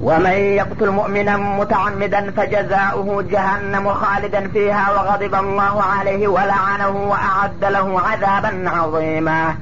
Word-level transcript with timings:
ومن 0.00 0.30
يقتل 0.30 0.90
مؤمنا 0.90 1.36
متعمدا 1.36 2.30
فجزاؤه 2.30 3.22
جهنم 3.22 3.94
خالدا 3.94 4.48
فيها 4.48 4.90
وغضب 4.90 5.34
الله 5.34 5.82
عليه 5.82 6.28
ولعنه 6.28 6.88
وأعد 6.88 7.64
له 7.64 8.00
عذابا 8.00 8.70
عظيما. 8.70 9.54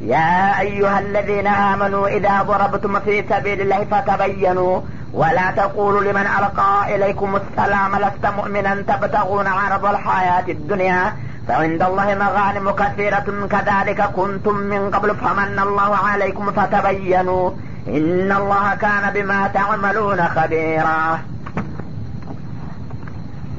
يا 0.00 0.60
أيها 0.60 0.98
الذين 0.98 1.46
آمنوا 1.46 2.08
إذا 2.08 2.42
ضربتم 2.42 3.00
في 3.00 3.24
سبيل 3.30 3.60
الله 3.60 3.84
فتبينوا 3.90 4.80
ولا 5.12 5.50
تقولوا 5.50 6.00
لمن 6.00 6.26
ألقى 6.38 6.96
إليكم 6.96 7.36
السلام 7.36 7.96
لست 7.96 8.26
مؤمنا 8.36 8.74
تبتغون 8.74 9.46
عرض 9.46 9.84
الحياة 9.86 10.44
الدنيا 10.48 11.12
فعند 11.48 11.82
الله 11.82 12.14
مغانم 12.14 12.70
كثيرة 12.70 13.48
كذلك 13.50 14.02
كنتم 14.02 14.56
من 14.56 14.90
قبل 14.90 15.16
فمن 15.16 15.58
الله 15.58 15.96
عليكم 15.96 16.52
فتبينوا. 16.52 17.50
إن 17.87 18.31
الله 18.31 18.75
كان 18.75 19.03
بما 19.15 19.47
تعملون 19.49 20.19
خبيرا 20.27 21.01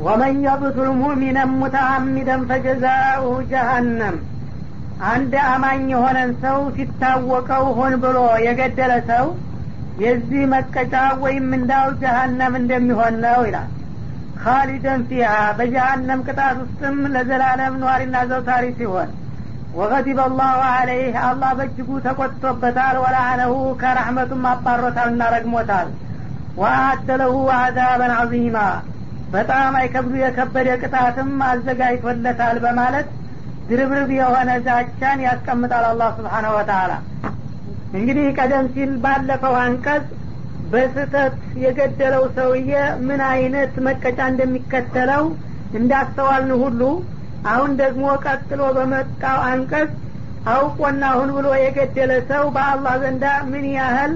ومن 0.01 0.45
يقتل 0.45 0.89
مؤمنا 1.03 1.45
متعمدا 1.63 2.37
فجزاؤه 2.49 3.43
جهنم 3.53 4.17
አንድ 5.11 5.33
አማኝ 5.53 5.81
የሆነን 5.93 6.31
ሰው 6.45 6.59
ሲታወቀው 6.77 7.65
ሆን 7.79 7.95
ብሎ 8.03 8.19
የገደለ 8.45 8.93
ሰው 9.11 9.27
የዚህ 10.05 10.43
መቀጫ 10.53 10.95
ወይም 11.25 11.49
እንዳው 11.59 11.89
ጀሀነም 12.03 12.55
እንደሚሆን 12.61 13.15
ነው 13.25 13.41
ይላል 13.49 13.69
ካሊደን 14.43 15.03
ፊሃ 15.11 15.29
በጀሀነም 15.59 16.23
ቅጣት 16.29 16.57
ውስጥም 16.63 16.97
ለዘላለም 17.15 17.77
ነዋሪና 17.83 18.17
ዘውታሪ 18.31 18.65
ሲሆን 18.79 19.11
ወገዲበ 19.72 20.20
አላሁ 20.26 20.62
አለይህ 20.72 21.14
አላህ 21.26 21.52
በእጅጉ 21.58 21.90
ተቆጥቶበታል። 22.06 22.96
ወላአነሁ 23.04 23.52
ከረሕመቱም 23.82 24.44
አባሮታልና 24.52 25.22
ረግሞታል። 25.36 25.90
ወአደለሁ 26.58 27.36
አዛበን 27.58 28.14
አዚማ 28.18 28.58
በጣም 29.34 29.74
አይከብዱ 29.80 30.16
የከበደ 30.22 30.70
ቅጣትም 30.82 31.30
አዘጋጅቶለታል 31.50 32.58
በማለት 32.66 33.08
ድርብርብ 33.70 34.10
የሆነ 34.18 34.50
ዛቻን 34.66 35.20
ያስቀምጣል 35.26 35.86
አላህ 35.92 36.10
ስብሓነሁ 36.18 36.54
ወተአላ 36.58 36.92
እንግዲህ 37.94 38.28
ቀደም 38.38 38.66
ሲል 38.74 38.92
ባለፈው 39.04 39.56
አንቀጽ 39.62 40.06
በስህተት 40.72 41.36
የገደለው 41.64 42.24
ሰውዬ 42.36 42.72
ምን 43.08 43.22
አይነት 43.32 43.74
መቀጫ 43.88 44.20
እንደሚከተለው 44.32 45.24
እንዳስተዋልን 45.74 46.54
ሁሉ 46.64 46.82
አሁን 47.50 47.72
ደግሞ 47.82 48.06
ቀጥሎ 48.26 48.62
በመጣው 48.78 49.38
አንቀጽ 49.50 49.92
አውቆና 50.46 51.04
ሁን 51.18 51.30
ብሎ 51.38 51.48
የገደለ 51.62 52.12
ሰው 52.30 52.44
በአላህ 52.56 52.94
ዘንዳ 53.04 53.26
ምን 53.52 53.66
ያህል 53.76 54.14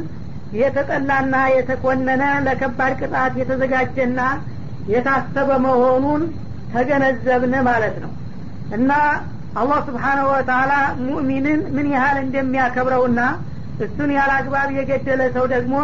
የተጠላና 0.52 1.36
የተኮነነ 1.56 2.23
ለከባድ 2.46 2.94
ቅጣት 3.00 3.34
የተዘጋጀና 3.42 4.20
የታሰበ 4.88 5.50
መሆኑን 5.66 6.23
ተገነዘብን 6.73 7.53
ማለት 7.70 7.96
ነው። 8.03 8.12
እና 8.78 8.92
አላህ 9.59 9.80
ስብሓናሁ 9.88 10.28
ወተአላ 10.34 10.73
ሙእሚንን 11.03 11.62
ምን 11.76 11.88
ያህል 11.96 12.18
እንደሚያከብረውና 12.23 13.20
እሱን 13.86 14.09
ያለ 14.18 14.31
አግባብ 14.40 14.70
የገደለ 14.78 15.22
ሰው 15.36 15.46
ደግሞ 15.53 15.76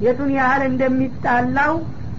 የቱን 0.00 0.30
ያህል 0.38 0.62
እንደሚጣላው 0.70 1.72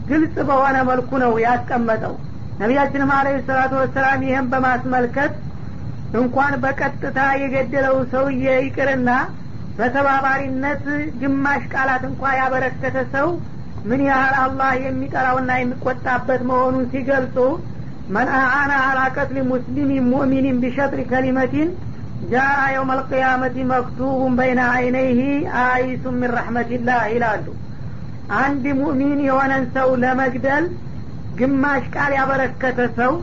ግልጽ 0.07 0.35
በሆነ 0.49 0.77
መልኩ 0.89 1.09
ነው 1.23 1.33
ያስቀመጠው 1.45 2.13
ነቢያችንም 2.59 3.11
አለ 3.15 3.27
ሰላቱ 3.47 3.73
ወሰላም 3.81 4.21
ይህም 4.27 4.45
በማስመልከት 4.51 5.33
እንኳን 6.19 6.53
በቀጥታ 6.63 7.19
የገደለው 7.41 7.97
ሰውዬ 8.13 8.45
ይቅርና 8.65 9.09
በተባባሪነት 9.79 10.85
ግማሽ 11.21 11.63
ቃላት 11.73 12.03
እንኳ 12.09 12.31
ያበረከተ 12.39 12.97
ሰው 13.15 13.27
ምን 13.89 14.01
ያህል 14.07 14.35
አላህ 14.43 14.71
የሚጠራውና 14.85 15.51
የሚቆጣበት 15.59 16.41
መሆኑን 16.49 16.85
ሲገልጹ 16.93 17.37
መን 18.15 18.29
አዓና 18.37 18.73
አላ 18.87 18.99
ቀትል 19.15 19.37
ሙስሊም 19.51 19.89
ሙእሚኒን 20.11 20.57
ቢሸጥሪ 20.63 21.01
ከሊመቲን 21.11 21.69
ጃአ 22.31 22.59
የውም 22.73 22.91
አልቅያመቲ 22.93 23.55
መክቱቡን 23.71 24.33
በይነ 24.39 24.61
አይነይህ 24.75 25.19
አይሱ 25.63 26.03
ምን 26.15 26.31
ረሕመትላህ 26.37 27.01
ይላሉ። 27.13 27.45
አንድ 28.39 28.65
ሙእሚን 28.79 29.19
የሆነን 29.27 29.65
ሰው 29.75 29.89
ለመግደል 30.03 30.65
ግማሽ 31.39 31.85
ቃል 31.95 32.11
ያበረከተ 32.17 32.79
ሰው 32.97 33.13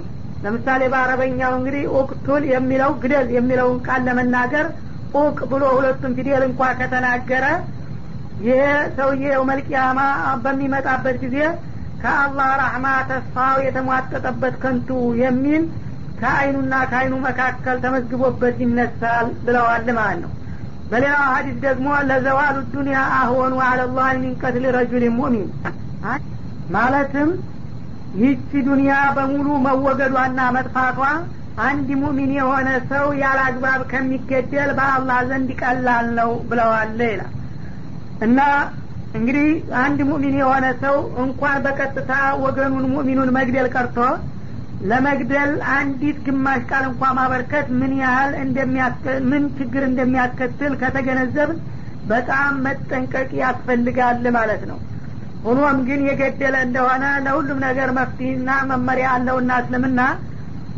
ለምሳሌ 0.42 0.82
በአረበኛው 0.92 1.52
እንግዲህ 1.58 1.84
ኡቅቱል 1.98 2.42
የሚለው 2.52 2.90
ግደል 3.02 3.28
የሚለውን 3.36 3.78
ቃል 3.86 4.00
ለመናገር 4.08 4.66
ኡቅ 5.18 5.38
ብሎ 5.52 5.64
ሁለቱም 5.76 6.14
ፊደል 6.16 6.42
እንኳ 6.48 6.60
ከተናገረ 6.78 7.44
ይሄ 8.44 8.60
ሰውዬ 8.96 9.24
የውመልቅያማ 9.28 10.00
በሚመጣበት 10.44 11.16
ጊዜ 11.24 11.36
ከአላህ 12.02 12.48
ረሕማ 12.60 12.86
ተስፋው 13.10 13.58
የተሟጠጠበት 13.66 14.54
ከንቱ 14.62 14.88
የሚል 15.22 15.62
ከአይኑና 16.18 16.74
ከአይኑ 16.90 17.14
መካከል 17.26 17.76
ተመዝግቦበት 17.84 18.56
ይነሳል 18.64 19.28
ብለዋል 19.46 19.88
ማለት 19.98 20.18
ነው። 20.24 20.32
በሌላው 20.90 21.24
ሀዲስ 21.32 21.56
ደግሞ 21.64 21.88
ለዘዋሉ 22.08 22.56
ዱኒያ 22.74 22.98
አህወኑ 23.18 23.54
አለላህ 23.68 24.08
ሚን 24.20 24.34
ቀትል 24.42 24.64
ረጁል 24.76 25.04
ሙእሚን 25.16 25.48
ማለትም 26.74 27.30
ይህቺ 28.14 28.50
ዱኒያ 28.66 28.96
በሙሉ 29.16 29.46
መወገዷና 29.64 30.40
መጥፋቷ 30.56 30.98
አንድ 31.64 31.88
ሙሚን 32.00 32.30
የሆነ 32.36 32.68
ሰው 32.90 33.06
ያለ 33.20 33.40
አግባብ 33.48 33.80
ከሚገደል 33.90 34.70
በአላህ 34.78 35.18
ዘንድ 35.28 35.50
ቀላል 35.60 36.06
ነው 36.18 36.30
ብለዋል 36.48 37.00
ይላል። 37.04 37.32
እና 38.26 38.38
እንግዲህ 39.14 39.48
አንድ 39.82 39.98
ሙእሚን 40.08 40.36
የሆነ 40.40 40.66
ሰው 40.82 40.96
እንኳን 41.24 41.58
በቀጥታ 41.66 42.12
ወገኑን 42.44 42.86
ሙእሚኑን 42.92 43.30
መግደል 43.36 43.68
ቀርቶ 43.74 43.98
ለመግደል 44.84 45.52
አንዲት 45.74 46.18
ግማሽ 46.26 46.62
ቃል 46.70 46.84
እንኳ 46.88 47.12
ማበርከት 47.18 47.68
ምን 47.80 47.92
ያህል 48.00 48.32
ምን 49.30 49.44
ችግር 49.58 49.84
እንደሚያስከትል 49.90 50.72
ከተገነዘብ 50.82 51.52
በጣም 52.08 52.50
መጠንቀቅ 52.66 53.30
ያስፈልጋል 53.42 54.26
ማለት 54.36 54.64
ነው 54.70 54.78
ሆኖም 55.44 55.78
ግን 55.88 56.00
የገደለ 56.08 56.54
እንደሆነ 56.66 57.04
ለሁሉም 57.24 57.58
ነገር 57.66 57.88
መፍትሄና 57.98 58.50
መመሪያ 58.70 59.08
አለውና 59.16 59.52
እስልምና 59.62 60.00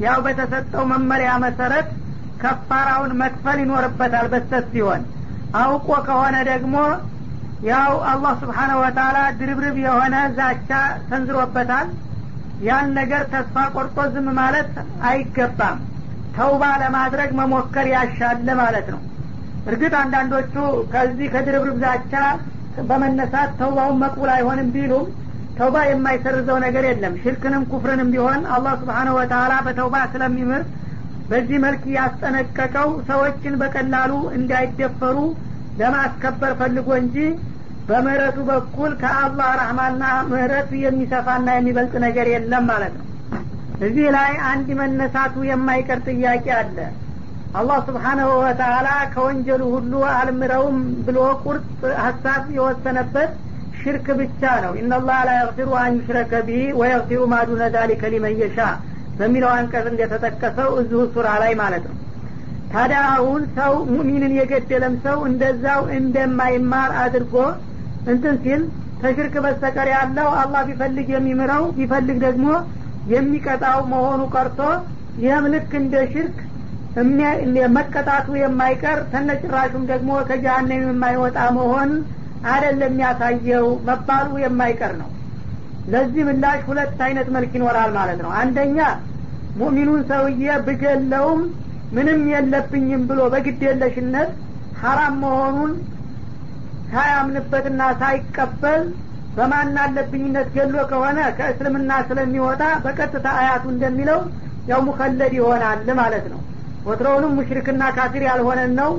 ያው 0.05 0.19
በተሰጠው 0.25 0.85
መመሪያ 0.93 1.31
መሰረት 1.45 1.89
ከፋራውን 2.43 3.13
መክፈል 3.21 3.59
ይኖርበታል 3.63 4.27
በስተት 4.33 4.67
ሲሆን 4.73 5.03
አውቆ 5.61 5.89
ከሆነ 6.09 6.37
ደግሞ 6.51 6.75
ያው 7.69 7.93
አላህ 8.11 8.33
ስብሓነሁ 8.43 8.79
ወተአላ 8.83 9.19
ድርብርብ 9.39 9.77
የሆነ 9.85 10.17
ዛቻ 10.39 10.71
ሰንዝሮበታል። 11.09 11.89
ያን 12.67 12.87
ነገር 12.99 13.23
ተስፋ 13.33 13.65
ቆርጦ 13.75 13.99
ዝም 14.13 14.29
ማለት 14.39 14.71
አይገባም። 15.09 15.79
ተውባ 16.37 16.65
ለማድረግ 16.83 17.31
መሞከር 17.39 17.87
ያሻለ 17.95 18.49
ማለት 18.61 18.87
ነው። 18.95 19.01
እርግጥ 19.67 19.95
አንዳንዶቹ 20.03 20.55
ከዚህ 20.93 21.29
ከድርብርብ 21.35 21.79
ዛቻ 21.85 22.13
በመነሳት 22.89 23.51
ተውባውን 23.61 24.01
መቅቡል 24.03 24.31
አይሆንም 24.35 24.69
ቢሉም 24.75 25.07
ተውባ 25.57 25.77
የማይሰርዘው 25.87 26.57
ነገር 26.65 26.85
የለም። 26.89 27.15
ሽርክንም 27.23 27.63
ኩፍርንም 27.71 28.09
ቢሆን 28.15 28.41
አላህ 28.57 28.75
ስብሓነሁ 28.81 29.15
ወተአላ 29.19 29.55
በተውባ 29.67 29.97
ስለሚምር 30.13 30.63
በዚህ 31.31 31.59
መልክ 31.65 31.85
ያስጠነቀቀው 31.97 32.89
ሰዎችን 33.09 33.55
በቀላሉ 33.63 34.13
እንዳይደፈሩ 34.39 35.17
ለማስከበር 35.81 36.53
ፈልጎ 36.61 36.89
እንጂ 37.01 37.17
በምህረቱ 37.89 38.39
በኩል 38.49 38.93
ከአላህ 39.03 39.49
ረህማና 39.61 40.03
ምህረት 40.31 40.71
የሚሰፋና 40.85 41.49
የሚበልጥ 41.57 41.95
ነገር 42.07 42.29
የለም 42.33 42.65
ማለት 42.71 42.95
ነው። 42.99 43.05
እዚህ 43.87 44.07
ላይ 44.17 44.33
አንድ 44.51 44.69
መነሳቱ 44.81 45.35
የማይቀር 45.49 46.01
ጥያቄ 46.09 46.47
አለ 46.61 46.79
አላህ 47.55 47.79
ስብሓናሁ 47.87 48.31
ወተአላ 48.41 48.89
ከወንጀሉ 49.13 49.63
ሁሉ 49.75 49.93
አልምረውም 50.13 50.77
ብሎ 51.07 51.19
ቁርጥ 51.45 51.67
ሀሳብ 52.03 52.43
የወሰነበት 52.57 53.31
ሽርክ 53.81 54.07
ብቻ 54.21 54.43
ነው። 54.65 54.73
ኢነላህ 54.81 55.19
ላ 55.29 55.33
የግፊሩ 55.39 55.71
አን 55.81 55.95
ዩሽረከ 55.99 56.33
ቢሂ 56.47 56.63
ወየግፊሩ 56.81 57.21
ማዱነ 57.33 57.63
ዛሊከ 57.77 58.11
ሊመን 58.15 58.37
በሚለው 59.19 59.51
አንቀጽ 59.53 59.87
እንደተጠቀሰው 59.91 60.71
እዚሁ 60.81 61.03
ሱራ 61.15 61.29
ላይ 61.43 61.53
ማለት 61.61 61.85
ነው። 61.91 61.97
ታዲያ 62.73 63.01
አሁን 63.13 63.43
ሰው 63.59 63.75
ሙሚንን 63.93 64.33
የገደለም 64.39 64.95
ሰው 65.05 65.19
እንደዛው 65.29 65.83
እንደማይማር 65.99 66.91
አድርጎ 67.05 67.35
እንትን 68.13 68.35
ሲል 68.45 68.63
ተሽርክ 69.03 69.35
በስተቀር 69.45 69.89
ያለው 69.95 70.29
አላህ 70.41 70.61
ቢፈልግ 70.69 71.09
የሚምረው 71.15 71.65
ቢፈልግ 71.79 72.19
ደግሞ 72.27 72.49
የሚቀጣው 73.07 73.81
መሆኑ 73.93 74.21
ቀርቶ 74.35 74.61
ይህም 75.19 75.45
ልክ 75.53 75.73
እንደ 75.81 75.97
ሽርክ 76.13 76.37
መቀጣቱ 77.77 78.27
የማይቀር 78.41 78.99
ተነጭራሹም 79.13 79.83
ደግሞ 79.91 80.11
ከጀሀነም 80.29 80.85
የማይወጣ 80.87 81.39
መሆን 81.57 81.91
አደለም 82.53 82.93
የሚያሳየው። 82.93 83.67
መባሉ 83.89 84.31
የማይቀር 84.43 84.93
ነው። 85.01 85.11
ለዚህ 85.93 86.23
ምላሽ 86.29 86.61
ሁለት 86.69 86.99
አይነት 87.07 87.29
መልክ 87.37 87.53
ይኖራል 87.59 87.91
ማለት 87.99 88.21
ነው። 88.25 88.31
አንደኛ 88.41 88.79
ሙእሚኑን 89.59 90.01
ሰውዬ 90.11 90.47
ብገለውም 90.67 91.43
ምንም 91.97 92.23
የለብኝም 92.33 93.03
ብሎ 93.11 93.21
በግዴለሽነት 93.35 94.31
ሀራም 94.81 95.15
መሆኑን 95.23 95.73
ሳያምንበትና 96.91 97.83
ሳይቀበል 98.01 98.83
በማን 99.37 99.77
አለብኝነት 99.85 100.49
ገሎ 100.57 100.77
ከሆነ 100.91 101.19
ከእስልምና 101.39 101.93
ስለሚወጣ 102.09 102.63
በቀጥታ 102.85 103.27
አያቱ 103.41 103.65
እንደሚለው 103.75 104.21
ያው 104.71 104.81
ሙከለድ 104.87 105.33
ይሆናል 105.39 105.89
ማለት 106.01 106.27
ነው 106.33 106.41
ወትሮውንም 106.87 107.35
ሙሽሪክና 107.39 107.83
ካፊር 107.97 108.23
ያልሆነን 108.29 108.73
ነው 108.81 108.91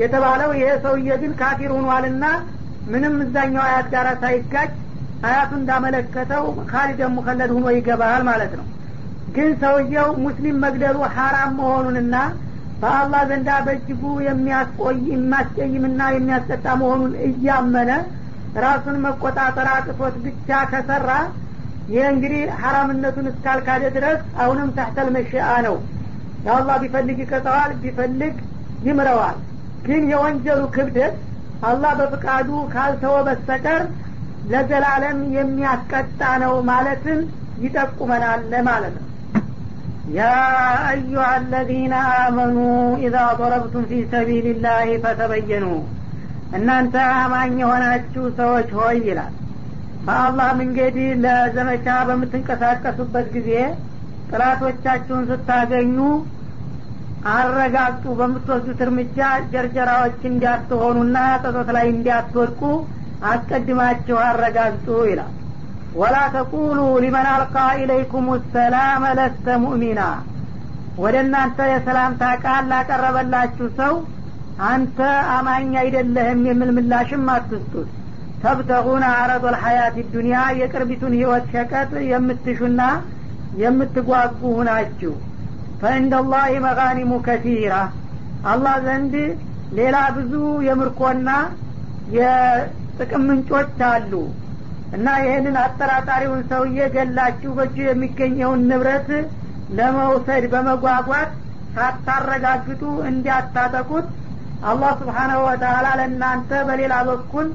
የተባለው። 0.00 0.50
ይሄ 0.58 0.68
ሰውዬ 0.84 1.10
ግን 1.22 1.32
ካፊር 1.40 1.70
ሆኗልና 1.76 2.24
ምንም 2.92 3.14
እዛኛው 3.24 3.62
አያት 3.66 3.86
ጋር 3.94 4.06
ሳይጋጭ 4.22 4.70
አያቱ 5.28 5.50
እንዳመለከተው 5.58 6.44
ካሊደን 6.70 7.12
ሙከለድ 7.16 7.50
ሁኖ 7.56 7.66
ይገባል 7.76 8.22
ማለት 8.28 8.52
ነው። 8.60 8.66
ግን 9.34 9.50
ሰውየው 9.62 10.08
ሙስሊም 10.24 10.56
መግደሉ 10.64 10.96
ሀራም 11.16 11.52
መሆኑንና 11.58 12.14
በአላህ 12.80 13.22
ዘንዳ 13.30 13.50
በእጅጉ 13.66 14.02
የሚያስቆይ 14.26 14.98
የሚያስቀይምና 15.12 16.00
የሚያስቀጣ 16.14 16.66
መሆኑን 16.82 17.12
እያመነ 17.26 17.90
ራሱን 18.64 18.96
መቆጣጠር 19.04 19.68
አቅቶት 19.74 20.14
ብቻ 20.24 20.60
ከሰራ 20.70 21.10
ይህ 21.92 22.04
እንግዲህ 22.12 22.42
ሀራምነቱን 22.62 23.26
እስካልካደ 23.30 23.84
ድረስ 23.96 24.20
አሁንም 24.42 24.68
ታህተል 24.76 25.08
መሽአ 25.16 25.48
ነው 25.66 25.76
የአላህ 26.45 26.75
ቢፈልግ 26.83 27.17
ይቀጠዋል 27.23 27.71
ቢፈልግ 27.83 28.35
ይምረዋል 28.87 29.37
ግን 29.87 30.03
የወንጀሉ 30.11 30.61
ክብደት 30.75 31.15
አላህ 31.69 31.91
በፍቃዱ 31.99 32.49
ካልተወ 32.73 33.15
በስተቀር 33.27 33.83
ለዘላለም 34.51 35.19
የሚያስቀጣ 35.37 36.21
ነው 36.43 36.53
ማለትን 36.71 37.19
ይጠቁመናል 37.65 38.53
ማለት 38.69 38.95
ነው 38.97 39.03
يا 40.11 40.41
أيها 40.91 41.37
الذين 41.37 41.93
آمنوا 42.25 42.97
إذا 42.97 43.25
ضربتم 43.33 43.83
في 43.85 43.99
سبيل 44.13 44.45
الله 44.47 44.87
فتبينوا 45.03 45.79
እናንተ 46.57 46.95
አማኝ 47.21 47.53
የሆናችሁ 47.61 48.23
ሰዎች 48.39 48.69
ሆይ 48.79 48.97
ይላል 49.07 49.33
በአላህ 50.05 50.49
መንገድ 50.59 50.95
ለዘመቻ 51.23 51.87
በምትንቀሳቀሱበት 52.09 53.27
ጊዜ 53.35 53.49
ጥላቶቻችሁን 54.30 55.24
ስታገኙ 55.30 55.98
አረጋግጡ 57.30 58.04
በምትወስዱት 58.18 58.80
እርምጃ 58.84 59.18
ጀርጀራዎች 59.52 60.20
እንዲያትሆኑና 60.28 61.16
ጠጦት 61.42 61.68
ላይ 61.76 61.86
እንዲያትወድቁ 61.94 62.62
አስቀድማችሁ 63.30 64.16
አረጋግጡ 64.26 64.88
ይላል። 65.10 65.34
ወላ 65.94 66.16
ተቁሉ 66.34 66.80
ሊመን 67.04 67.28
አልቃ 67.32 67.54
ኢለይኩም 67.80 68.26
ሰላም 68.54 69.04
ለስተ 69.18 69.56
ሙእሚና። 69.62 70.00
ወደ 70.98 71.16
እናንተ 71.24 71.58
የሰላምታ 71.70 72.24
ቃል 72.44 72.64
ላቀረበላችሁ 72.72 73.66
ሰው 73.78 73.94
አንተ 74.70 74.98
አማኝ 75.34 75.70
አይደለህም 75.82 76.40
የሚል 76.48 76.70
ምላሽም 76.76 77.26
አትስጡት። 77.34 77.88
ተብተጉን 78.42 79.04
አረዶ 79.12 79.44
ልሐያት 79.54 79.96
ዱኒያ 80.14 80.38
የቅርቢቱን 80.60 81.14
ህይወት 81.18 81.46
ሸቀጥ 81.54 81.90
የምትሹና 82.10 82.80
የምትጓጉ 83.54 84.40
ሁናችሁ 84.58 85.14
ፈእንደ 85.80 86.14
ላህ 86.26 86.50
መጋኒሙ 86.66 87.12
ከቲራ 87.26 87.74
አላህ 88.44 88.74
ዘንድ 88.86 89.14
ሌላ 89.72 89.96
ብዙ 90.16 90.32
የምርኮና 90.66 91.30
የጥቅም 92.14 93.24
ምንጮች 93.28 93.80
አሉ። 93.90 94.12
እና 94.92 95.06
ይህንን 95.24 95.56
አጠራጣሪውን 95.62 96.40
ሰውዬ 96.50 96.86
ገላችሁ 96.94 97.50
በእጁ 97.58 97.76
የሚገኘውን 97.84 98.62
ንብረት 98.70 99.08
ለመውሰድ 99.70 100.44
በመጓጓት 100.52 101.30
ሳታረጋግጡ 101.74 102.82
እንዲያታጠቁት 103.10 104.06
አላህ 104.62 104.90
ስብሓናሁ 105.00 105.40
ወተላ 105.48 105.86
ለእናንተ 106.00 106.50
በሌላ 106.68 106.94
በኩል 107.08 107.46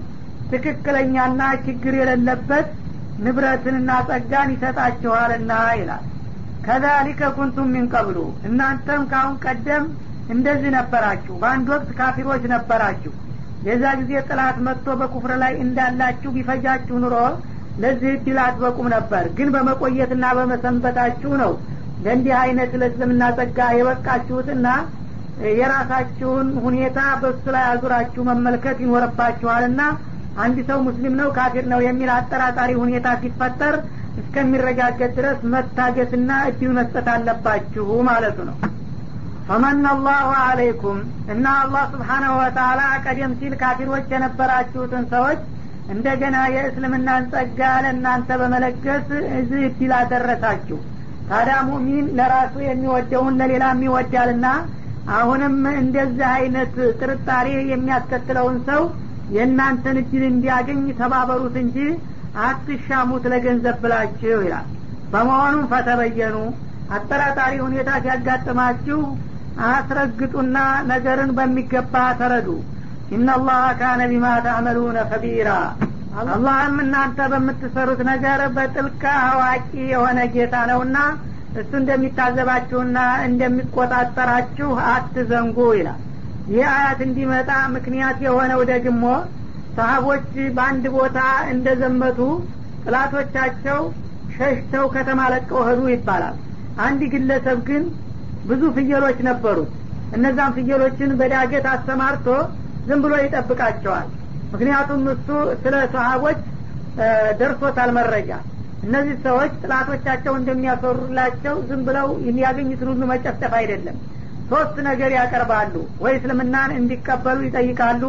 ትክክለኛና 0.52 1.42
ችግር 1.66 1.94
የሌለበት 2.00 2.68
ንብረትንና 3.24 3.92
ጸጋን 4.10 4.50
ይሰጣችኋልና 4.56 5.52
ይላል። 5.80 6.04
ከዛሊከ 6.66 7.22
ኩንቱም 7.38 7.68
ሚንቀብሉ 7.74 8.18
እናንተም 8.48 9.02
ካሁን 9.12 9.36
ቀደም 9.46 9.84
እንደዚህ 10.34 10.72
ነበራችሁ። 10.78 11.34
በአንድ 11.42 11.68
ወቅት 11.74 11.90
ካፊሮች 11.98 12.44
ነበራችሁ። 12.54 13.14
የዛ 13.68 13.84
ጊዜ 14.00 14.12
ጥላት 14.30 14.58
መጥቶ 14.66 14.88
በኩፍር 15.00 15.32
ላይ 15.44 15.54
እንዳላችሁ 15.64 16.30
ቢፈጃችሁ 16.36 16.96
ኑሮ 17.04 17.16
ለዚህ 17.84 18.12
እድል 18.18 18.38
አትበቁም 18.44 18.88
ነበር። 18.96 19.24
ግን 19.38 19.50
በመቆየትና 19.56 20.26
በመሰንበታችሁ 20.38 21.32
ነው 21.44 21.54
ለእንዲህ 22.06 22.36
አይነት 22.42 22.72
ለእስልምና 22.82 23.24
ጸጋ 23.38 23.60
የበቃችሁትና 23.78 24.68
የራሳችሁን 25.60 26.48
ሁኔታ 26.66 27.00
በሱ 27.22 27.44
ላይ 27.56 27.64
አዙራችሁ 27.72 28.22
መመልከት 28.30 28.78
ይኖርባችኋልና 28.84 29.82
አንድ 30.44 30.58
ሰው 30.70 30.80
ሙስሊም 30.86 31.14
ነው 31.20 31.28
ካፊር 31.36 31.66
ነው 31.74 31.80
የሚል 31.86 32.10
አጠራጣሪ 32.16 32.72
ሁኔታ 32.82 33.08
ሲፈጠር 33.22 33.76
እስከሚረጋገጥ 34.22 35.12
ድረስ 35.18 35.40
መታገትና 35.54 36.32
እድል 36.50 36.72
መስጠት 36.78 37.08
አለባችሁ 37.14 37.88
ማለቱ 38.10 38.38
ነው። 38.50 38.58
ፈመን 39.48 39.84
አላሁ 39.90 40.30
አለይኩም 40.44 41.00
እና 41.34 41.46
አላህ 41.64 41.84
ስብሓናሁ 41.94 42.34
ወተላ 42.40 42.82
ቀደም 43.06 43.34
ሲል 43.40 43.54
ካፊሮች 43.62 44.06
የነበራችሁትን 44.14 45.04
ሰዎች 45.14 45.42
እንደገና 45.90 46.38
የእስልምናን 46.54 47.26
ጸጋ 47.34 47.60
ለእናንተ 47.84 48.38
በመለገስ 48.42 49.08
እዚህ 49.40 49.64
እድል 49.70 49.92
አደረሳችሁ። 50.00 50.78
ታዲያ 51.30 51.58
ሙሚን 51.70 52.08
ለራሱ 52.18 52.56
የሚወደውን 52.66 53.38
ለሌላም 53.42 53.80
ይወዳልና 53.86 54.48
አሁንም 55.16 55.56
እንደዚህ 55.82 56.28
አይነት 56.36 56.76
ጥርጣሬ 57.00 57.48
የሚያስከትለውን 57.72 58.58
ሰው 58.70 58.82
የእናንተን 59.30 59.98
እድል 60.02 60.24
እንዲያገኝ 60.30 60.84
ተባበሩት 61.00 61.56
እንጂ 61.64 61.78
አትሻሙት 62.46 63.26
ለገንዘብ 63.32 63.78
ብላችሁ 63.84 64.40
ይላል። 64.46 64.68
በመሆኑም 65.12 65.66
ፈተበየኑ 65.72 66.38
አጠራጣሪ 66.90 67.54
ሁኔታ 67.66 67.90
ሲያጋጥማችሁ 68.04 69.00
አስረግጡና 69.68 70.58
ነገርን 70.90 71.32
በሚገባ 71.38 71.96
ተረዱ። 72.20 72.48
ኢናላህ 73.12 73.62
ካነ 73.80 74.02
ቢማ 74.12 74.28
ታዕመሉነ 74.46 74.98
ከቢራ 75.10 75.50
አላህም 76.26 76.76
እናንተ 76.84 77.20
በምትሰሩት 77.32 78.02
ነገር 78.10 78.42
በጥልቅ 78.56 79.02
አዋቂ 79.24 79.72
የሆነ 79.92 80.20
ጌታ 80.36 80.56
ነውና 80.70 80.98
እሱ 81.56 81.72
እንደሚታዘባችሁና 81.80 82.98
እንደሚቆጣጠራችሁ 83.28 84.70
አትዘንጉ 84.90 85.58
ይላል 85.78 86.00
ይህ 86.48 86.66
አያት 86.72 87.00
እንዲመጣ 87.06 87.52
ምክንያት 87.76 88.18
የሆነው 88.26 88.60
ደግሞ 88.72 89.04
ሰሀቦች 89.78 90.26
በአንድ 90.58 90.86
ቦታ 90.98 91.20
እንደዘመቱ 91.54 92.20
ጥላቶቻቸው 92.86 93.80
ሸሽተው 94.36 94.86
ከተማ 94.96 95.22
ለቀው 95.34 95.62
ሄዱ 95.68 95.82
ይባላል። 95.94 96.36
አንድ 96.86 97.02
ግለሰብ 97.14 97.60
ግን 97.70 97.84
ብዙ 98.46 98.62
ፍየሎች 98.78 99.20
ነበሩት 99.28 99.72
እነዛም 100.16 100.52
ፍየሎችን 100.58 101.12
በዳገት 101.20 101.66
አሰማርቶ 101.74 102.28
ዝም 102.88 103.00
ብሎ 103.06 103.14
ይጠብቃቸዋል። 103.22 104.08
ምክንያቱም 104.54 105.04
እሱ 105.14 105.28
ስለ 105.64 105.76
ሰሀቦች 105.96 106.40
ደርሶታል 107.40 107.90
መረጃ። 107.98 108.30
እነዚህ 108.84 109.16
ሰዎች 109.26 109.54
ጥላቶቻቸው 109.64 110.34
እንደሚያፈሩላቸው 110.40 111.56
ዝም 111.70 111.82
ብለው 111.88 112.08
የሚያገኙትን 112.28 112.90
ሁሉ 112.92 113.04
መጨፍጨፍ 113.14 113.54
አይደለም 113.60 113.98
ሶስት 114.50 114.76
ነገር 114.88 115.12
ያቀርባሉ። 115.18 115.74
ወይ 116.04 116.14
እስልምናን 116.18 116.72
እንዲቀበሉ 116.80 117.40
ይጠይቃሉ። 117.48 118.04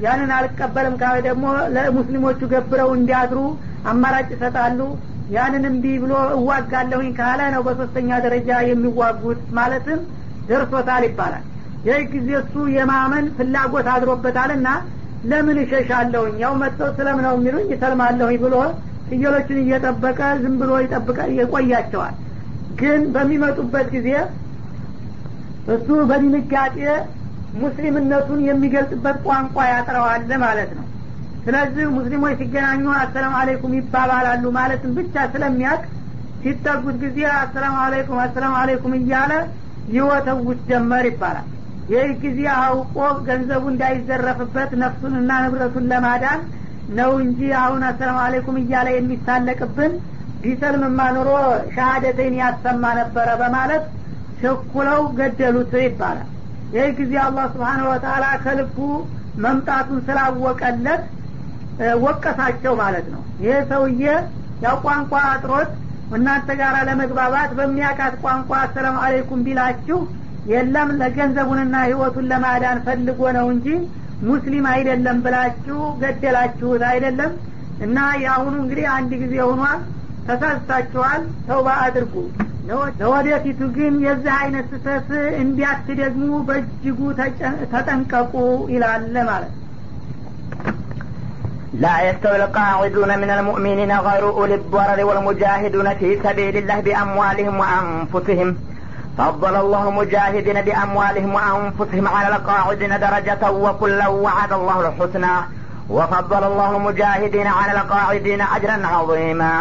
ያንን 0.00 0.30
አልቀበልም 0.36 0.94
ካለ 1.00 1.16
ደግሞ 1.26 1.44
ለሙስሊሞቹ 1.74 2.40
ገብረው 2.52 2.90
እንዲያድሩ 2.96 3.38
አማራጭ 3.90 4.28
ይሰጣሉ። 4.34 4.80
ያንን 5.30 5.64
እምቢ 5.70 5.84
ብሎ 6.02 6.12
እዋጋለሁኝ 6.36 7.08
ካለ 7.18 7.40
ነው 7.54 7.62
በሶስተኛ 7.68 8.18
ደረጃ 8.26 8.50
የሚዋጉት። 8.68 9.40
ማለትም 9.58 10.00
ደርሶታል 10.50 11.04
ይባላል። 11.08 11.44
ይህ 11.86 12.02
ጊዜ 12.12 12.28
እሱ 12.40 12.54
የማመን 12.76 13.26
ፍላጎት 13.36 13.88
አድሮበታልና 13.94 14.68
ለምን 15.30 15.58
እሸሻለሁኝ? 15.62 16.34
ያው 16.44 16.52
መጥተው 16.62 16.90
ስለም 16.98 17.18
ነው 17.24 17.34
የሚሉኝ 17.38 17.68
ይሰልማለሁኝ 17.74 18.36
ብሎ 18.44 18.54
ፍየሎችን 19.08 19.58
እየጠበቀ 19.62 20.20
ዝም 20.42 20.54
ብሎ 20.60 20.70
ይጠብቀ 20.84 21.18
ይቆያቸዋል 21.36 22.14
ግን 22.80 23.02
በሚመጡበት 23.14 23.86
ጊዜ 23.94 24.08
እሱ 25.74 25.88
በድንጋጤ 26.10 26.76
ሙስሊምነቱን 27.62 28.40
የሚገልጽበት 28.48 29.16
ቋንቋ 29.26 29.56
ያጥረዋል 29.70 30.24
ማለት 30.42 30.70
ነው። 30.78 30.84
ስለዚህ 31.44 31.84
ሙስሊሞች 31.96 32.34
ሲገናኙ 32.40 32.84
አሰላሙ 33.00 33.34
አለይኩም 33.40 33.74
ይባባላሉ 33.78 34.44
ማለትም 34.56 34.94
ብቻ 34.98 35.14
ስለሚያቅ 35.34 35.80
ሲጠጉት 36.42 36.96
ጊዜ 37.04 37.18
አሰላሙ 37.36 37.74
አለይኩም 37.84 38.18
አሰላሙ 38.24 38.54
አለይኩም 38.62 38.94
እያለ 38.98 39.32
ይወተውት 39.96 40.60
ጀመር 40.70 41.04
ይባላል። 41.10 41.46
ይህ 41.92 42.08
ጊዜ 42.22 42.40
አውቆ 42.58 42.96
ገንዘቡ 43.26 43.64
እንዳይዘረፍበት 43.72 44.70
ነፍሱንና 44.82 45.32
ንብረቱን 45.44 45.84
ለማዳን 45.92 46.40
ነው 46.98 47.12
እንጂ 47.24 47.38
አሁን 47.62 47.82
አሰላሙ 47.90 48.18
አለይኩም 48.24 48.56
እያለ 48.62 48.88
የሚሳለቅብን 48.94 49.92
ቢሰልምማ 50.42 51.00
ኑሮ 51.16 51.30
ሻሃደተይን 51.74 52.34
ያሰማ 52.40 52.84
ነበረ 53.00 53.28
በማለት 53.40 53.84
ቸኩለው 54.40 55.02
ገደሉት 55.18 55.72
ይባላል። 55.82 56.28
ይህ 56.74 56.88
ጊዜ 56.98 57.12
አላህ 57.24 57.44
ስብሓን 57.52 57.82
ወተላ 57.88 58.24
ከልቡ 58.44 58.78
መምጣቱን 59.44 59.98
ስላወቀለት 60.06 61.02
ወቀሳቸው 62.04 62.74
ማለት 62.82 63.06
ነው። 63.14 63.22
ይሄ 63.42 63.56
ሰውዬ 63.70 64.02
ያው 64.64 64.76
ቋንቋ 64.84 65.12
አጥሮት 65.30 65.70
እናንተ 66.16 66.48
ጋር 66.60 66.74
ለመግባባት 66.88 67.50
በሚያቃት 67.58 68.14
ቋንቋ 68.24 68.50
አሰላሙ 68.60 68.96
አለይኩም 69.04 69.40
ቢላችሁ 69.46 69.98
የለም 70.52 70.90
ለገንዘቡንና 71.00 71.76
ህይወቱን 71.86 72.28
ለማዳን 72.32 72.78
ፈልጎ 72.86 73.20
ነው 73.38 73.46
እንጂ 73.54 73.68
ሙስሊም 74.26 74.66
አይደለም 74.72 75.18
ብላችሁ 75.24 75.78
ገደላችሁት 76.02 76.82
አይደለም። 76.90 77.32
እና 77.86 77.96
የአሁኑ 78.22 78.54
እንግዲህ 78.62 78.86
አንድ 78.94 79.10
ጊዜ 79.22 79.34
ሆኗል። 79.48 79.80
ተሳስታችኋል። 80.28 81.22
ተውባ 81.48 81.68
አድርጉ 81.82 82.14
ለወደፊቱ 82.99 83.59
ግን 83.77 83.93
የዚህ 84.05 84.33
አይነት 84.41 84.67
ስህተት 84.73 85.07
እንዲያትደግሙ 85.43 86.29
በእጅጉ 86.49 86.99
ተጠንቀቁ 87.73 88.33
ይላል 88.75 89.03
ማለት 89.31 89.51
ነው 89.55 89.59
لا 91.73 91.95
يستوي 92.01 92.35
القاعدون 92.35 93.19
من 93.19 93.29
المؤمنين 93.29 93.91
غير 94.07 94.23
أولي 94.29 94.55
الضرر 94.55 94.99
والمجاهدون 95.05 95.87
في 95.95 96.19
سبيل 96.23 96.57
الله 96.57 96.79
بأموالهم 96.79 97.55
وأنفسهم 97.59 98.49
فضل 99.17 99.55
الله 99.55 99.91
مجاهدين 99.91 100.61
بأموالهم 100.61 101.31
وأنفسهم 101.33 102.07
على 102.07 102.27
القاعدين 102.35 102.99
درجة 102.99 103.51
وكلا 103.51 104.07
وعد 104.07 104.53
الله 104.53 104.77
الحسنى 104.81 105.35
وفضل 105.89 106.43
الله 106.43 106.69
المجاهدين 106.77 107.47
على 107.47 107.71
القاعدين 107.71 108.41
أجرا 108.55 108.87
عظيما 108.87 109.53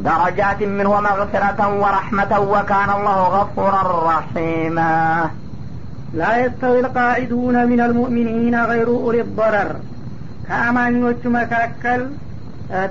درجات 0.00 0.60
منه 0.62 0.90
ومغفرة 0.90 1.60
ورحمة 1.82 2.32
وكان 2.52 2.90
الله 2.90 3.18
غفورا 3.36 3.82
رحيما 4.10 4.94
لا 6.14 6.32
يستوي 6.38 6.80
القاعدون 6.80 7.56
من 7.66 7.80
المؤمنين 7.80 8.54
غير 8.64 8.88
أولي 8.98 9.20
الضرر 9.20 9.70
ከአማኞቹ 10.48 11.22
መካከል 11.36 12.00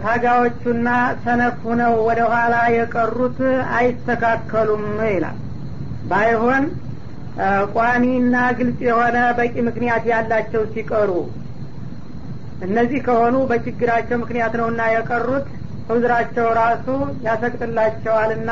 ታጋዎቹና 0.04 0.88
ሰነፍ 1.24 1.58
ሁነው 1.68 1.94
ወደ 2.08 2.20
ኋላ 2.32 2.56
የቀሩት 2.78 3.38
አይስተካከሉም 3.78 4.84
ይላል 5.14 5.38
ባይሆን 6.10 6.64
ቋሚና 7.75 8.36
ግልጽ 8.58 8.80
የሆነ 8.90 9.18
በቂ 9.40 9.56
ምክንያት 9.70 10.04
ያላቸው 10.14 10.64
ሲቀሩ 10.74 11.12
እነዚህ 12.68 13.00
ከሆኑ 13.08 13.36
በችግራቸው 13.52 14.18
ምክንያት 14.24 14.54
ነውና 14.60 14.82
የቀሩት 14.96 15.48
ውዝራቸው 15.91 16.47
ራሱ 16.61 16.87
ያሰቅጥላቸዋልና 17.27 18.51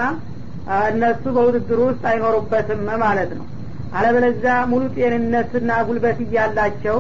እነሱ 0.88 1.22
በውድድሩ 1.36 1.80
ውስጥ 1.88 2.02
አይኖሩበትም 2.10 2.82
ማለት 3.04 3.30
ነው። 3.38 3.46
አለበለዚያ 3.92 4.54
ሙሉ 4.70 4.82
ጤንነትና 4.96 5.70
ጉልበት 5.88 6.18
እያላቸው 6.24 6.98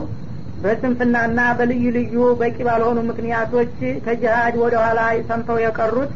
በስንፍናና 0.56 1.40
በልዩ 1.58 1.84
ልዩ 1.96 2.14
በቂ 2.40 2.56
ባልሆኑ 2.68 2.98
ምክንያቶች 3.10 3.74
ከጅሃድ 4.06 4.54
ወደ 4.62 4.74
ኋላ 4.84 5.00
ሰምተው 5.28 5.58
የቀሩት 5.64 6.12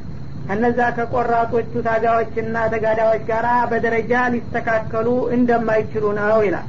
ከነዛ 0.46 0.80
ከቆራጦቹ 0.96 1.72
ታጋዎችና 1.86 2.56
ተጋዳዮች 2.72 3.22
ጋር 3.28 3.46
በደረጃ 3.70 4.22
ሊስተካከሉ 4.34 5.08
እንደማይችሉ 5.36 6.04
ነው 6.20 6.40
ይላል። 6.46 6.68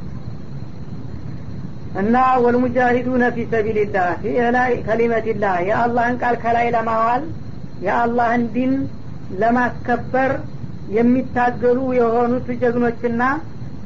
እና 1.96 2.16
ወልሙጃሂዱነ 2.44 3.24
ፊ 3.34 3.46
ሰቢልላህ 3.52 4.22
ላይ 4.56 4.72
ከሊመትላህ 4.86 5.58
የአላህን 5.68 6.16
ቃል 6.22 6.36
ከላይ 6.44 6.68
ለማዋል 6.76 7.24
የአላህን 7.84 8.44
ዲን 8.54 8.74
ለማስከበር 9.42 10.32
የሚታገሉ 10.90 11.80
የሆኑት 11.98 12.48
ጀግኖችና 12.62 13.22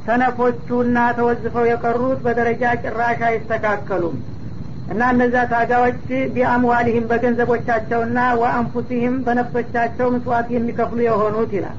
ሰነፎቹና 0.06 0.98
ተወዝፈው 1.18 1.66
የቀሩት 1.70 2.20
በደረጃ 2.26 2.64
ጭራሽ 2.84 3.20
አይስተካከሉም። 3.30 4.18
እና 4.88 5.02
እነዛ 5.14 5.36
ታጋዎች 5.52 6.04
ቢአምዋሊህም 6.36 7.08
በገንዘቦቻቸውና 7.10 8.20
ወአንፉሲህም 8.42 9.16
በነፍሶቻቸው 9.26 10.08
ምስዋት 10.16 10.48
የሚከፍሉ 10.56 11.00
የሆኑት 11.08 11.52
ይላል። 11.58 11.78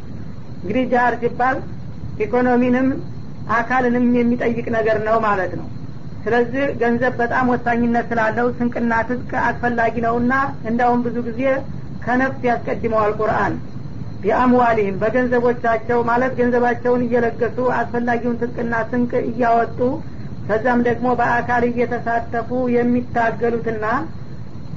እንግዲህ 0.61 0.85
ጃር 0.93 1.15
ሲባል 1.23 1.57
ኢኮኖሚንም 2.19 2.89
አካልንም 3.57 4.07
የሚጠይቅ 4.19 4.67
ነገር 4.77 4.99
ነው 5.09 5.17
ማለት 5.27 5.53
ነው። 5.61 5.67
ስለዚህ 6.25 6.65
ገንዘብ 6.81 7.13
በጣም 7.21 7.47
ወሳኝነት 7.53 8.07
ስላለው 8.11 8.47
ስንቅና 8.57 8.95
ትጥቅ 9.09 9.33
አስፈላጊ 9.49 9.95
ነውና 10.07 10.33
እንዳውም 10.71 11.03
ብዙ 11.07 11.17
ጊዜ 11.29 11.43
ከነፍስ 12.03 12.43
ያስቀድመዋል 12.49 13.13
ቁርአን 13.21 13.55
ቢአምዋሊህም 14.23 14.97
በገንዘቦቻቸው 15.03 15.99
ማለት 16.09 16.33
ገንዘባቸውን 16.39 17.03
እየለገሱ 17.07 17.59
አስፈላጊውን 17.77 18.39
ትጥቅና 18.41 18.75
ስንቅ 18.91 19.13
እያወጡ 19.29 19.81
ከዛም 20.47 20.81
ደግሞ 20.89 21.07
በአካል 21.19 21.63
እየተሳተፉ 21.69 22.51
የሚታገሉትና 22.75 23.85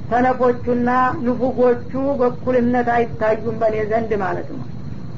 ሰነፎቹና 0.08 0.90
ንፉጎቹ 1.26 1.90
በኩልነት 2.20 2.88
አይታዩም 2.96 3.56
በእኔ 3.60 3.76
ዘንድ 3.90 4.12
ማለት 4.24 4.48
ነው። 4.54 4.64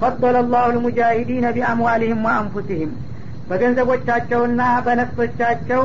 ፈضለ 0.01 0.37
ላሁ 0.53 0.67
ልሙጃሂዲነ 0.77 1.47
ቢአምዋሊህም 1.57 2.25
ወአንፉሲህም 2.27 2.93
በገንዘቦቻቸውና 3.49 4.63
በነፍሶቻቸው 4.87 5.83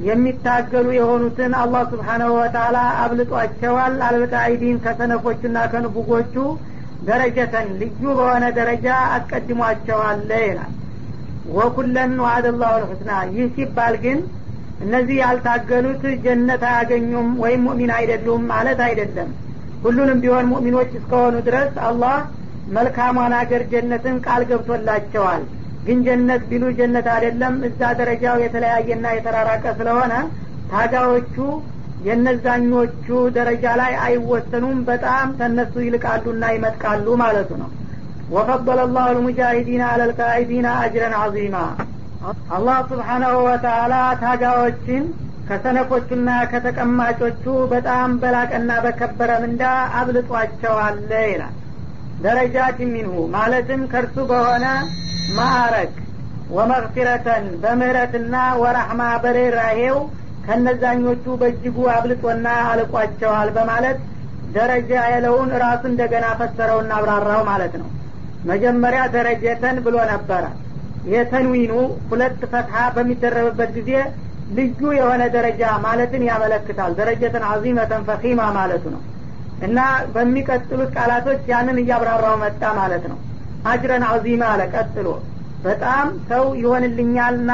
የሚታገሉ 0.00 0.86
የሆኑትን 0.96 1.52
አላህ 1.54 1.82
ስብሓናሁ 1.90 2.30
ወተላ 2.36 2.76
አብልጧቸዋል። 3.02 3.96
አልቃይዲን 4.06 4.78
ከሰነፎቹና 4.84 5.58
ከንፉጎቹ 5.72 6.34
ደረጀተን 7.02 7.68
ልዩ 7.80 8.02
በሆነ 8.18 8.44
ደረጃ 8.58 8.86
አስቀድሟቸዋል 9.16 10.20
ይላል። 10.42 10.72
ወኩለን 11.54 12.12
ዋአደ 12.24 12.46
ላሁ 12.60 12.74
ልሑስና 12.82 13.12
ይህ 13.32 13.46
ሲባል 13.54 13.94
ግን 14.04 14.18
እነዚህ 14.80 15.16
ያልታገሉት 15.22 16.04
ጀነት 16.24 16.62
አያገኙም 16.68 17.28
ወይም 17.42 17.60
ሙእሚን 17.66 17.92
አይደሉም 17.96 18.44
ማለት 18.52 18.80
አይደለም። 18.86 19.30
ሁሉንም 19.84 20.20
ቢሆን 20.22 20.46
ሙእሚኖች 20.52 20.90
እስከሆኑ 20.98 21.34
ድረስ 21.48 21.74
አላህ 21.88 22.16
መልካሟን 22.76 23.32
አገር 23.38 23.62
ጀነትን 23.72 24.16
ቃል 24.26 24.42
ገብቶላቸዋል 24.50 25.42
ግን 25.84 25.98
ጀነት 26.06 26.42
ቢሉ 26.50 26.64
ጀነት 26.78 27.06
አይደለም። 27.14 27.54
እዛ 27.68 27.80
ደረጃው 28.00 28.36
የተለያየና 28.42 29.06
የተራራቀ 29.14 29.64
ስለሆነ 29.78 30.12
ታጋዎቹ 30.72 31.36
የነዛኞቹ 32.06 33.06
ደረጃ 33.36 33.64
ላይ 33.80 33.92
አይወሰኑም። 34.04 34.78
በጣም 34.88 35.26
ተነሱ 35.40 35.74
ይልቃሉና 35.84 36.44
ይመጥቃሉ 36.54 37.06
ማለቱ 37.22 37.50
ነው። 37.62 37.70
ወፈضለ 38.32 38.80
ላሁ 38.92 39.08
ልሙጃሂዲን 39.16 39.82
አለ 39.88 40.02
ልቃኢዲን 40.10 40.66
አጅረን 40.74 41.14
አዚማ 41.22 41.56
አላህ 42.56 42.78
ስብሓናሁ 42.90 43.34
ወተአላ 43.46 43.94
ታጋዎችን 44.22 45.04
ከሰነፎቹና 45.48 46.28
ከተቀማጮቹ 46.52 47.44
በጣም 47.72 48.10
በላቀና 48.22 48.72
በከበረ 48.84 49.30
ምንዳ 49.42 49.62
አብልጧቸዋል 50.00 50.98
ይላል። 51.24 51.54
ደረጃት 52.24 52.78
ሚንሁ 52.92 53.14
ማለትም 53.34 53.80
ከእርሱ 53.92 54.16
በሆነ 54.30 54.66
ማዕረግ 55.36 55.92
ወመግፊረተን 56.50 57.44
በምህረትና 57.62 58.34
ወራህማ 58.62 59.02
በሬራሄው 59.22 59.98
ከነዛኞቹ 60.46 61.24
በእጅጉ 61.40 61.76
አብልጦና 61.94 62.46
አልቋቸዋል 62.70 63.48
በማለት 63.56 63.98
ደረጃ 64.54 64.90
ያለውን 65.12 65.50
ራሱ 65.62 65.82
እንደገና 65.90 66.26
ፈሰረውና 66.40 66.92
አብራራው 66.98 67.42
ማለት 67.50 67.74
ነው። 67.82 67.88
መጀመሪያ 68.44 69.02
ደረጀተን 69.14 69.76
ብሎ 69.84 69.96
ነበረ። 70.12 70.44
የተንዊኑ 71.06 71.72
ሁለት 72.10 72.40
ፈትሀ 72.52 72.82
በሚደረብበት 72.96 73.70
ጊዜ 73.78 73.92
ልዩ 74.50 74.80
የሆነ 74.98 75.22
ደረጃ 75.36 75.62
ማለትን 75.84 76.22
ያመለክታል። 76.30 76.92
ደረጀተን 76.98 77.44
አዚመተን 77.50 78.02
ፈኺማ 78.08 78.40
ማለቱ 78.58 78.84
ነው። 78.94 79.02
እና 79.60 79.78
በሚቀጥሉት 80.14 80.90
ቃላቶች 80.96 81.42
ያንን 81.52 81.76
እያብራራው 81.82 82.36
መጣ 82.42 82.62
ማለት 82.80 83.04
ነው 83.12 83.18
አጅረን 83.70 84.04
አዚማ 84.08 84.42
አለ 84.52 84.62
ቀጥሎ። 84.74 85.08
በጣም 85.64 86.06
ሰው 86.30 86.44
ይሆንልኛልና 86.60 87.52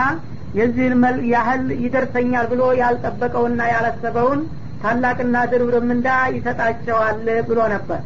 የዚህን 0.59 0.95
መል 1.03 1.19
ያህል 1.33 1.65
ይደርሰኛል 1.83 2.47
ብሎ 2.53 2.63
ያልጠበቀውና 2.81 3.61
ያላሰበውን 3.73 4.41
ታላቅና 4.83 5.37
ድርብርብ 5.51 5.85
ምንዳ 5.91 6.09
ይሰጣቸዋል 6.37 7.19
ብሎ 7.49 7.61
ነበር። 7.75 8.01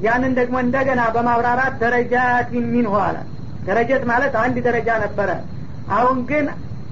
ያንን 0.00 0.32
ደግሞ 0.38 0.56
እንደገና 0.64 1.02
በማብራራት 1.14 1.74
ደረጃት 1.82 2.50
ሚንሁ 2.72 2.94
አለ። 3.06 3.16
ደረጀት 3.66 4.02
ማለት 4.10 4.34
አንድ 4.42 4.56
ደረጃ 4.66 4.88
ነበረ። 5.04 5.30
አሁን 5.96 6.18
ግን 6.30 6.46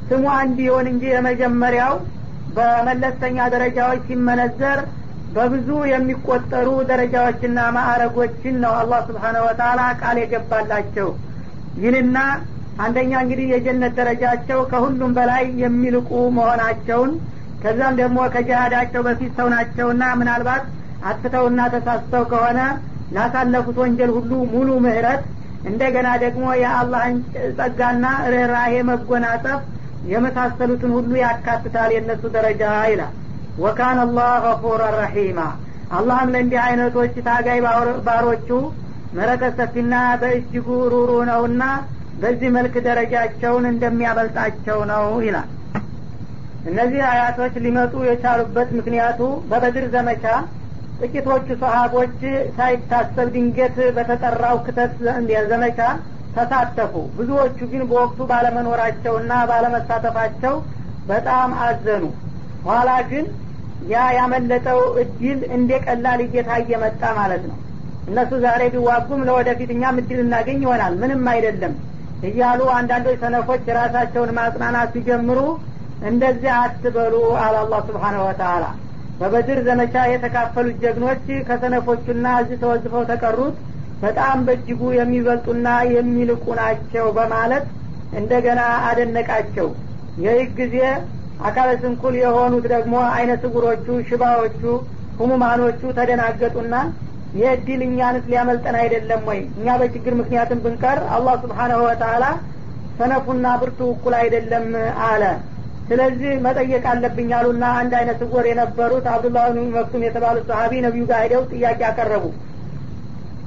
ስሙ 0.08 0.24
አንድ 0.40 0.58
ይሆን 0.66 0.86
እንጂ 0.92 1.04
የመጀመሪያው 1.12 1.94
በመለስተኛ 2.56 3.38
ደረጃዎች 3.54 4.02
ሲመነዘር 4.08 4.80
በብዙ 5.36 5.68
የሚቆጠሩ 5.90 6.68
ደረጃዎችና 6.90 7.58
ማዕረጎችን 7.76 8.54
ነው 8.62 8.72
አላህ 8.80 9.00
ስብሓነ 9.08 9.36
ወተላ 9.46 9.80
ቃል 10.00 10.18
የገባላቸው። 10.22 11.08
ይህንና 11.76 12.18
አንደኛ 12.78 13.12
እንግዲህ 13.24 13.46
የጀነት 13.52 13.92
ደረጃቸው 13.98 14.58
ከሁሉም 14.70 15.12
በላይ 15.18 15.44
የሚልቁ 15.62 16.08
መሆናቸውን 16.36 17.12
ከዛም 17.62 17.94
ደግሞ 18.00 18.18
ከጅሃዳቸው 18.34 19.02
በፊት 19.06 19.30
ሰው 19.38 19.46
ናቸውና 19.54 20.04
ምናልባት 20.20 20.64
አትተውና 21.02 21.60
ተሳስተው 21.74 22.24
ከሆነ 22.32 22.60
ላሳለፉት 23.10 23.76
ወንጀል 23.82 24.10
ሁሉ 24.16 24.32
ሙሉ 24.52 24.70
ምህረት 24.84 25.22
እንደገና 25.64 26.08
ደግሞ 26.24 26.44
የአላህን 26.60 27.16
ጸጋና 27.58 28.04
ርኅራሄ 28.32 28.74
መጎናጸፍ 28.90 29.60
የመሳሰሉትን 30.04 30.90
ሁሉ 30.96 31.12
ያካትታል 31.22 31.90
የእነሱ 31.94 32.24
ደረጃ 32.36 32.62
ይላል 32.90 33.14
ወካን 33.56 33.98
አላህ 34.00 34.32
ገፉረ 34.44 34.82
ረሒማ። 34.96 35.40
አላህም 35.90 36.30
ለእንዲህ 36.34 36.60
አይነቶች 36.64 37.14
ታጋይ 37.26 37.60
ባሮቹ 38.06 38.48
ምሕረተ 39.12 39.44
ሰፊና 39.58 39.92
በእጅጉ 40.22 40.68
ሩሩ 40.92 41.10
ነውና 41.28 41.62
በዚህ 42.20 42.48
መልክ 42.56 42.74
ደረጃቸውን 42.86 43.64
እንደሚያበልጣቸው 43.70 44.78
ነው 44.90 45.06
ይላል። 45.26 45.48
እነዚህ 46.66 47.02
አያቶች 47.08 47.54
ሊመጡ 47.64 47.94
የቻሉበት 48.06 48.68
ምክንያቱ 48.78 49.20
በበድር 49.50 49.86
ዘመቻ 49.94 50.24
ጥቂቶቹ 51.00 51.48
ሰሀቦች 51.62 52.18
ሳይታሰብ 52.56 53.26
ድንገት 53.34 53.76
በተጠራው 53.96 54.56
ክተት 54.66 54.92
ዘመቻ 55.50 55.80
ተሳተፉ። 56.36 56.94
ብዙዎቹ 57.18 57.58
ግን 57.72 57.82
በወቅቱ 57.90 58.20
ባለመኖራቸውና 58.30 59.32
ባለመሳተፋቸው 59.50 60.54
በጣም 61.08 61.50
አዘኑ። 61.64 62.04
ኋላ 62.66 62.90
ግን 63.10 63.26
ያ 63.86 64.04
ያመለጠው 64.16 64.80
እድል 65.02 65.40
እንደ 65.56 65.70
ቀላል 65.84 66.20
እየታየ 66.24 66.78
መጣ 66.82 67.02
ማለት 67.18 67.42
ነው። 67.50 67.58
እነሱ 68.08 68.32
ዛሬ 68.44 68.62
ቢዋጉም 68.74 69.22
ለወደፊት 69.28 69.70
እኛም 69.74 69.96
እድል 70.02 70.20
እናገኝ 70.24 70.58
ይሆናል። 70.64 70.94
ምንም 71.02 71.22
አይደለም 71.32 71.74
እያሉ 72.26 72.60
አንዳንዶች 72.76 73.16
ሰነፎች 73.24 73.64
ራሳቸውን 73.78 74.30
ማጽናናት 74.38 74.90
ሲጀምሩ 74.94 75.40
እንደዚህ 76.08 76.50
አትበሉ 76.60 77.14
አለ 77.42 77.54
አላህ 77.60 77.80
ስብሓነሁ 77.88 78.22
ወተአላ 78.28 78.64
በበድር 79.20 79.58
ዘመቻ 79.66 79.94
የተካፈሉት 80.08 80.76
ጀግኖች 80.82 81.26
ከሰነፎቹና 81.48 82.26
እዚህ 82.42 82.58
ተወዝፈው 82.62 83.04
ተቀሩት 83.10 83.56
በጣም 84.02 84.38
በእጅጉ 84.46 84.80
የሚበልጡና 84.96 85.66
የሚልቁ 85.94 86.44
ናቸው 86.58 87.06
በማለት 87.18 87.66
እንደገና 88.12 88.60
አደነቃቸው። 88.88 89.68
ይህ 90.24 90.42
ጊዜ 90.58 90.76
አካለ 91.40 91.70
ስንኩል 91.80 92.14
የሆኑት 92.18 92.66
ደግሞ 92.74 92.94
አይነ 93.16 93.32
ስጉሮቹ 93.42 93.86
ሽባዎቹ 94.08 94.62
ሁሙማኖቹ 95.18 95.80
ተደናገጡና 95.98 96.74
ይህ 97.34 97.48
እድል 97.54 97.80
እኛንስ 97.86 98.24
ሊያመልጠን 98.30 98.76
አይደለም 98.80 99.22
ወይ? 99.28 99.40
እኛ 99.58 99.66
በችግር 99.80 100.12
ምክንያትም 100.20 100.62
ብንቀር 100.64 100.98
አላህ 101.16 101.34
ስብሓናሁ 101.42 101.80
ወተአላ 101.86 102.24
ሰነፉና 102.98 103.46
ብርቱ 103.60 103.80
እኩል 103.94 104.14
አይደለም 104.20 104.66
አለ። 105.08 105.22
ስለዚህ 105.88 106.32
መጠየቅ 106.46 106.84
አለብኝ 106.92 107.30
አሉና 107.38 107.64
አንድ 107.80 107.92
አይነ 107.98 108.10
ስጎር 108.20 108.44
የነበሩት 108.50 109.04
አብዱላህ 109.12 109.44
ብን 109.50 109.68
መክቱም 109.76 110.04
የተባሉት 110.06 110.46
ሰሀቢ 110.50 110.72
ነቢዩ 110.86 111.04
ጋር 111.10 111.20
ሄደው 111.24 111.42
ጥያቄ 111.52 111.80
አቀረቡ። 111.90 112.24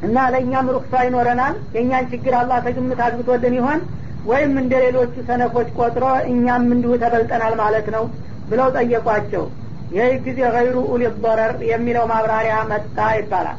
እና 0.02 0.18
ለእኛም 0.34 0.68
ሩክሳ 0.76 1.02
ይኖረናል። 1.08 1.56
የእኛን 1.76 2.06
ችግር 2.12 2.34
አላህ 2.42 2.60
ከግምት 2.66 3.02
አግብቶልን 3.08 3.56
ይሆን 3.60 3.80
ወይም 4.26 4.54
እንደ 4.62 4.74
ሌሎቹ 4.84 5.14
ሰነፎች 5.28 5.70
ቆጥሮ 5.78 6.06
እኛም 6.32 6.66
እንዲሁ 6.76 6.94
ተበልጠናል 7.04 7.54
ማለት 7.62 7.88
ነው 7.96 8.04
ብለው 8.48 8.68
ጠየቋቸው። 8.78 9.44
ይህ 9.92 10.12
ጊዜ 10.26 10.40
ገይሩ 10.56 10.76
ኡሊ 10.92 11.04
ضረር 11.24 11.54
የሚለው 11.70 12.06
ማብራሪያ 12.12 12.56
መጣ 12.72 12.98
ይባላል። 13.18 13.58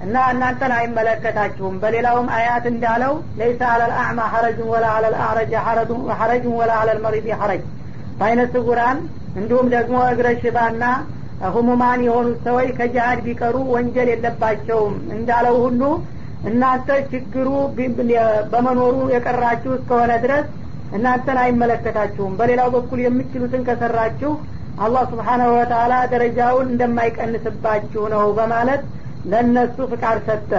እና 0.00 0.16
እናንተን 0.32 0.72
አይመለከታችሁም። 0.76 1.74
በሌላውም 1.82 2.28
አያት 2.36 2.64
እንዳለው 2.72 3.12
ለይሰ 3.38 3.60
አለ 3.72 3.82
ልአዕማ 3.90 4.20
ሐረጅን 4.32 4.68
ወላ 4.72 4.86
አለ 4.96 5.04
ልአዕረጅ 5.14 5.52
ሐረጅን 6.20 6.54
ወላ 6.60 6.72
አለ 6.80 6.88
ልመሪድ 6.98 7.26
ሐረጅ 7.42 7.62
በአይነ 8.18 8.40
ስጉራን 8.54 8.98
እንዲሁም 9.36 9.68
ደግሞ 9.74 9.98
እግረ 10.12 10.28
ሽባና 10.40 10.84
ህሙማን 11.52 12.00
የሆኑት 12.06 12.40
ሰዎች 12.46 12.68
ከጅሀድ 12.78 13.20
ቢቀሩ 13.26 13.56
ወንጀል 13.74 14.08
የለባቸውም 14.12 14.96
እንዳለው 15.14 15.56
ሁሉ 15.64 15.80
እናንተ 16.42 16.88
ችግሩ 17.10 17.48
በመኖሩ 18.52 18.96
የቀራችሁ 19.14 19.72
እስከሆነ 19.76 20.12
ድረስ 20.24 20.46
እናንተን 20.92 21.38
አይመለከታችሁም። 21.42 22.32
በሌላው 22.38 22.68
በኩል 22.74 23.00
የምችሉትን 23.04 23.62
ከሰራችሁ 23.68 24.32
አላህ 24.78 25.02
ስብሓናሁ 25.10 25.50
ወተአላ 25.56 25.94
ደረጃውን 26.12 26.66
እንደማይቀንስባችሁ 26.72 28.02
ነው 28.14 28.24
በማለት 28.38 28.82
ለእነሱ 29.24 29.76
ፍቃድ 29.92 30.18
ሰጠ። 30.28 30.50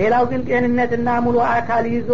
ሌላው 0.00 0.24
ግን 0.30 0.40
ጤንነትና 0.48 1.08
ሙሉ 1.24 1.36
አካል 1.50 1.84
ይዞ 1.94 2.10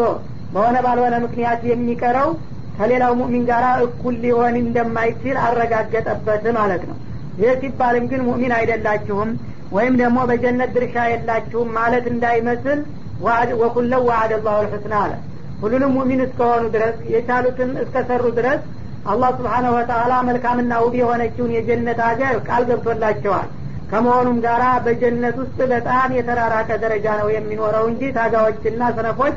በሆነ 0.55 0.77
ባልሆነ 0.87 1.15
ምክንያት 1.25 1.61
የሚቀረው 1.71 2.31
ከሌላው 2.77 3.13
ሙእሚን 3.21 3.45
ጋር 3.51 3.65
እኩል 3.87 4.15
ሊሆን 4.25 4.55
እንደማይችል 4.61 5.37
አረጋገጠበት 5.45 6.45
ማለት 6.59 6.83
ነው። 6.91 6.97
ይህ 7.39 7.53
ሲባልም 7.63 8.05
ግን 8.11 8.21
ሙእሚን 8.29 8.53
አይደላችሁም 8.59 9.31
ወይም 9.73 9.95
ደግሞ 10.01 10.19
በጀነት 10.31 10.71
ድርሻ 10.77 10.97
የላችሁም 11.11 11.69
ማለት 11.79 12.07
እንዳይመስል 12.13 12.79
ወኩለው 13.64 14.02
ዋዕድ 14.10 14.32
አላሁ 14.38 14.56
ልሑስና 14.66 14.96
አለ 15.04 15.14
ሁሉንም 15.62 15.94
ሙእሚን 15.98 16.22
እስከሆኑ 16.26 16.64
ድረስ 16.76 16.96
የቻሉትን 17.14 17.72
እስከሰሩ 17.84 18.24
ድረስ 18.40 18.62
አላህ 19.12 19.30
ስብሓነሁ 19.38 19.72
ወተአላ 19.78 20.14
መልካምና 20.30 20.74
ውብ 20.84 20.94
የሆነችውን 21.02 21.52
የጀነት 21.56 22.00
ሀገር 22.10 22.36
ቃል 22.48 22.64
ገብቶላቸዋል 22.70 23.50
ከመሆኑም 23.92 24.38
ጋራ 24.46 24.64
በጀነት 24.86 25.36
ውስጥ 25.42 25.58
በጣም 25.74 26.16
የተራራቀ 26.18 26.70
ደረጃ 26.84 27.08
ነው 27.22 27.28
የሚኖረው 27.36 27.84
እንጂ 27.92 28.02
ታጋዎችና 28.18 28.88
ሰነፎች 28.98 29.36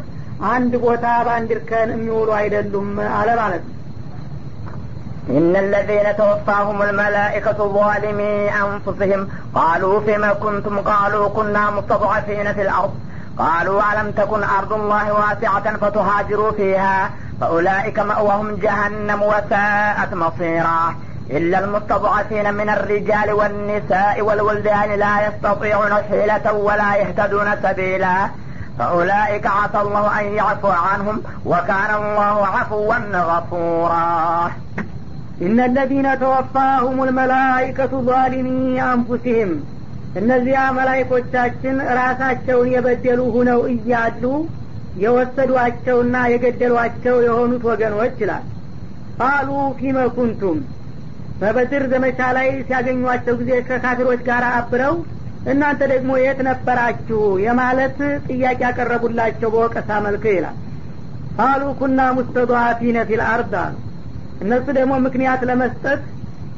አንድ 0.53 0.73
ቦታ 0.85 1.07
በአንድ 1.27 1.51
እርከን 1.57 1.91
የሚውሉ 1.95 2.31
አይደሉም 2.41 2.89
አለ 3.19 3.31
ማለት 3.43 3.65
ነው 3.67 3.75
إن 5.31 5.57
الذين 5.57 6.07
توفاهم 6.17 6.79
الملائكة 6.83 7.59
ظالمي 7.71 8.35
أنفسهم 8.65 9.21
قالوا 9.55 10.01
فيما 10.01 10.33
كنتم 10.35 10.75
قالوا 10.83 11.29
كنا 11.29 11.65
مستضعفين 11.71 12.47
في 12.53 12.63
الأرض 12.63 12.93
قالوا 13.38 13.82
ألم 13.94 14.12
تكن 14.12 14.44
أرض 14.44 14.74
الله 14.74 15.14
واسعة 15.14 15.78
فتهاجروا 15.78 16.52
فيها 16.52 17.10
فأولئك 17.42 18.00
مأواهم 18.00 18.56
جهنم 18.56 19.24
وساءت 19.24 20.14
مصيرا. 20.14 20.96
إلا 21.30 21.60
المستضعفين 21.60 22.54
من 22.54 22.70
الرجال 22.70 23.32
والنساء 23.32 24.22
والولدان 24.22 25.00
لا 25.00 25.28
يستطيعون 25.28 25.94
حيلة 25.94 26.54
ولا 26.54 26.96
يهتدون 26.96 27.48
سبيلا. 27.64 28.30
فأولئك 28.80 29.48
عسى 29.48 29.82
الله 29.82 30.20
أن 30.20 30.26
يعفو 30.26 30.68
عنهم 30.68 31.22
وكان 31.46 31.96
الله 31.96 32.48
عفوا 32.48 32.96
غفورا. 33.14 34.52
إن 35.42 35.60
الذين 35.60 36.20
توفاهم 36.20 37.04
الملائكة 37.04 38.02
ظالمي 38.02 38.84
أنفسهم. 38.84 39.73
እነዚያ 40.16 40.60
መላይኮቻችን 40.78 41.76
ራሳቸውን 42.00 42.68
የበደሉ 42.74 43.22
ሁነው 43.36 43.62
እያሉ 43.74 44.24
የወሰዷቸውና 45.04 46.16
የገደሏቸው 46.32 47.16
የሆኑት 47.26 47.64
ወገኖች 47.70 48.18
ይላል። 48.24 48.44
ቃሉ 49.20 49.50
ፊመ 49.80 49.98
ኩንቱም 50.16 50.60
በበድር 51.40 51.84
ዘመቻ 51.94 52.20
ላይ 52.38 52.48
ሲያገኟቸው 52.68 53.36
ጊዜ 53.40 53.52
ከካፊሮች 53.70 54.22
ጋር 54.30 54.44
አብረው 54.52 54.96
እናንተ 55.46 55.82
ደግሞ 55.94 56.12
የት 56.20 56.40
ነበራችሁ 56.48 57.22
የማለት 57.46 57.98
ጥያቄ 58.28 58.60
ያቀረቡላቸው 58.66 59.50
በወቀሳ 59.54 59.90
መልክ 60.06 60.26
ይላል። 60.32 60.58
ቃሉ 61.38 61.64
ኩና 61.80 62.00
ሙስተضዓፊነ 62.18 62.98
ፊል 63.10 63.22
አርድ 63.30 63.54
አሉ። 63.64 63.76
እነሱ 64.42 64.66
ደግሞ 64.78 64.94
ምክንያት 65.06 65.42
ለመስጠት 65.50 66.02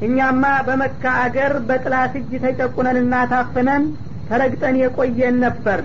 እኛማ 0.00 0.44
በመካ 0.66 1.02
አገር 1.20 1.52
በጥላት 1.68 2.14
እጅ 2.20 2.32
ተጨቁነንና 2.42 3.14
ታፍነን 3.30 3.84
ተረግጠን 4.28 4.76
የቆየን 4.80 5.36
ነበር። 5.44 5.80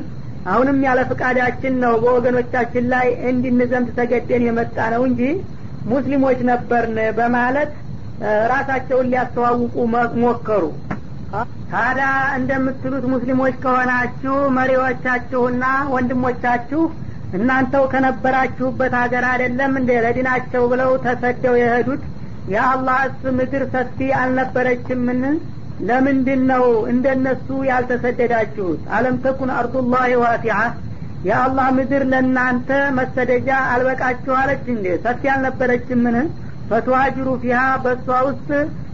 አሁንም 0.45 0.77
ያለ 0.85 0.99
ፍቃዳችን 1.09 1.73
ነው 1.83 1.93
በወገኖቻችን 2.03 2.85
ላይ 2.93 3.07
እንድንዘምት 3.31 3.89
ተገደን 3.99 4.45
የመጣ 4.47 4.77
ነው 4.93 5.03
እንጂ 5.09 5.21
ሙስሊሞች 5.91 6.39
ነበርን 6.49 6.97
በማለት 7.19 7.71
ራሳቸውን 8.51 9.09
ሊያስተዋውቁ 9.11 9.75
ሞከሩ። 10.23 10.63
ታዲያ 11.71 12.07
እንደምትሉት 12.37 13.05
ሙስሊሞች 13.13 13.53
ከሆናችሁ 13.63 14.35
መሪዎቻችሁና 14.57 15.63
ወንድሞቻችሁ 15.93 16.81
እናንተው 17.37 17.83
ከነበራችሁበት 17.93 18.93
ሀገር 19.01 19.25
አይደለም 19.29 19.73
እንደ 19.79 19.91
ለዲናቸው 20.05 20.63
ብለው 20.71 20.91
ተሰደው 21.05 21.55
የሄዱት 21.61 22.01
የአላህስ 22.47 23.21
ምድር 23.37 23.63
ሰፊ 23.73 23.97
አልነበረችምን? 24.19 25.21
ለምንድን 25.79 26.41
ነው 26.51 26.63
እንደነሱ 26.91 27.47
ያልተሰደዳችሁት? 27.69 28.81
አለም 28.95 29.15
ተኩን 29.23 29.51
አርዱላህ 29.57 30.03
ዋሲዓ 30.23 30.57
የአላህ 31.23 31.67
ምድር 31.77 32.03
ለእናንተ 32.11 32.69
መሰደጃ 32.97 33.49
አልበቃችሁ 33.73 34.33
አለች 34.41 34.65
እንዴ? 34.75 34.85
ሰፊ 35.05 35.23
አልነበረችምን? 35.33 36.17
ፈትዋጅሩ 36.69 37.27
ፊሃ 37.43 37.61
በእሷ 37.83 38.07
ውስጥ 38.29 38.49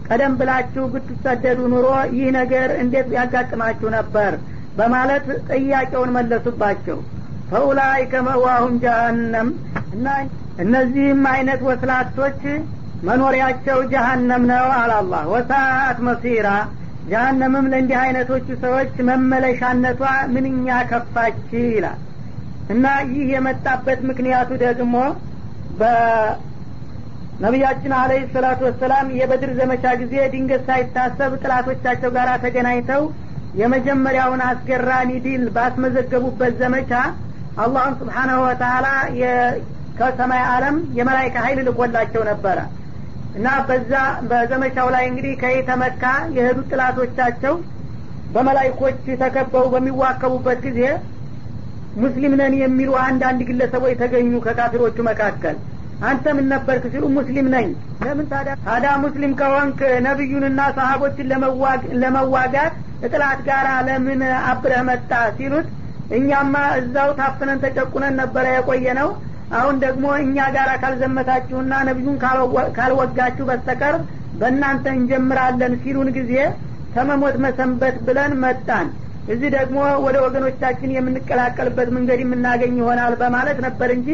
ቀደም 0.08 0.32
ብላችሁ 0.40 0.84
ብትሰደዱ 0.92 1.60
ኑሮ 1.72 1.86
ይህ 2.14 2.28
ነገር 2.38 2.68
እንዴት 2.82 3.08
ያጋጥማችሁ 3.16 3.88
ነበር? 3.96 4.32
በማለት 4.76 5.26
ጥያቄውን 5.50 6.10
መለሱባቸው። 6.16 6.98
ፈኡላይከ 7.50 8.14
መዋሁም 8.26 8.74
ጀሀነም 8.82 9.48
እና 9.94 10.06
እነዚህም 10.64 11.22
አይነት 11.32 11.60
ወስላቶች 11.68 12.40
መኖሪያቸው 13.02 13.78
ጀሀነም 13.92 14.44
ነው 14.50 14.66
አላላህ 14.78 15.22
ወሳት 15.32 15.98
መሲራ። 16.06 16.48
ጀሀነምም 17.10 17.66
ለእንዲህ 17.72 17.98
አይነቶቹ 18.00 18.46
ሰዎች 18.64 18.94
መመለሻነቷ 19.08 20.00
ምንኛ 20.34 20.78
ከፋች 20.90 21.38
ይላል። 21.66 21.98
እና 22.74 22.84
ይህ 23.10 23.28
የመጣበት 23.34 24.00
ምክንያቱ 24.08 24.50
ደግሞ 24.62 24.94
ነቢያችን 27.40 27.92
አለህ 27.98 28.22
ሰላቱ 28.34 28.60
ወሰላም 28.68 29.06
የበድር 29.18 29.50
ዘመቻ 29.58 29.84
ጊዜ 30.00 30.14
ድንገት 30.32 30.62
ሳይታሰብ 30.68 31.32
ጥላቶቻቸው 31.42 32.10
ጋር 32.16 32.28
ተገናኝተው 32.44 33.02
የመጀመሪያውን 33.60 34.42
አስገራሚ 34.48 35.10
ድል 35.26 35.44
ባስመዘገቡበት 35.54 36.54
ዘመቻ 36.62 36.92
አላህም 37.62 37.94
ስብሓናሁ 38.00 38.40
ወተላ 38.46 38.86
ከሰማይ 39.98 40.42
አለም 40.50 40.76
የመላይካ 40.98 41.36
ሀይል 41.46 41.60
ልኮላቸው 41.68 42.22
ነበረ 42.28 42.58
እና 43.34 43.48
በዛ 43.68 43.92
በዘመቻው 44.28 44.88
ላይ 44.94 45.04
እንግዲህ 45.10 45.32
ከየተ 45.42 45.70
መካ 45.82 46.02
የሄዱት 46.36 46.68
ጥላቶቻቸው 46.72 47.54
በመላይኮች 48.30 49.04
ተከበው 49.22 49.66
በሚዋከቡበት 49.72 50.58
ጊዜ 50.66 50.80
ሙስሊም 51.94 52.34
ነን 52.40 52.54
የሚሉ 52.60 52.90
አንዳንድ 53.04 53.40
ግለሰቦች 53.48 53.94
ተገኙ 54.00 54.32
ከካፊሮቹ 54.44 54.96
መካከል። 55.08 55.56
አንተ 56.00 56.34
ምን 56.36 56.46
ነበርክ 56.52 56.84
ሲሉ 56.92 57.04
ሙስሊም 57.16 57.46
ነኝ። 57.54 57.68
ለምን 58.04 58.26
ታዲያ? 58.32 58.52
ታዲያ 58.66 58.90
ሙስሊም 59.04 59.32
ከሆንክ 59.40 59.78
ነቢዩንና 60.06 60.60
ሰሀቦችን 60.76 61.30
ለመዋጋት 62.02 62.74
እጥላት 63.02 63.40
ጋር 63.48 63.66
ለምን 63.88 64.20
አብረህ 64.50 64.82
መጣ 64.88 65.10
ሲሉት 65.38 65.66
እኛማ 66.10 66.54
እዛው 66.78 67.10
ታፍነን 67.18 67.62
ተጨቁነን 67.64 68.14
ነበረ 68.20 68.44
የቆየ 68.54 68.86
ነው 69.00 69.08
አሁን 69.56 69.76
ደግሞ 69.84 70.06
እኛ 70.22 70.46
ጋር 70.56 70.70
ካልዘመታችሁና 70.82 71.74
ነቢዩን 71.88 72.16
ካልወጋችሁ 72.78 73.44
በስተቀር 73.50 73.94
በእናንተ 74.40 74.86
እንጀምራለን 74.96 75.74
ሲሉን 75.82 76.08
ጊዜ 76.18 76.32
ከመሞት 76.94 77.36
መሰንበት 77.44 77.96
ብለን 78.06 78.32
መጣን። 78.42 78.88
እዚህ 79.32 79.48
ደግሞ 79.56 79.78
ወደ 80.04 80.16
ወገኖቻችን 80.24 80.92
የምንቀላቀልበት 80.94 81.88
መንገድ 81.96 82.20
የምናገኝ 82.22 82.74
ይሆናል 82.80 83.14
በማለት 83.22 83.58
ነበር 83.66 83.90
እንጂ 83.96 84.08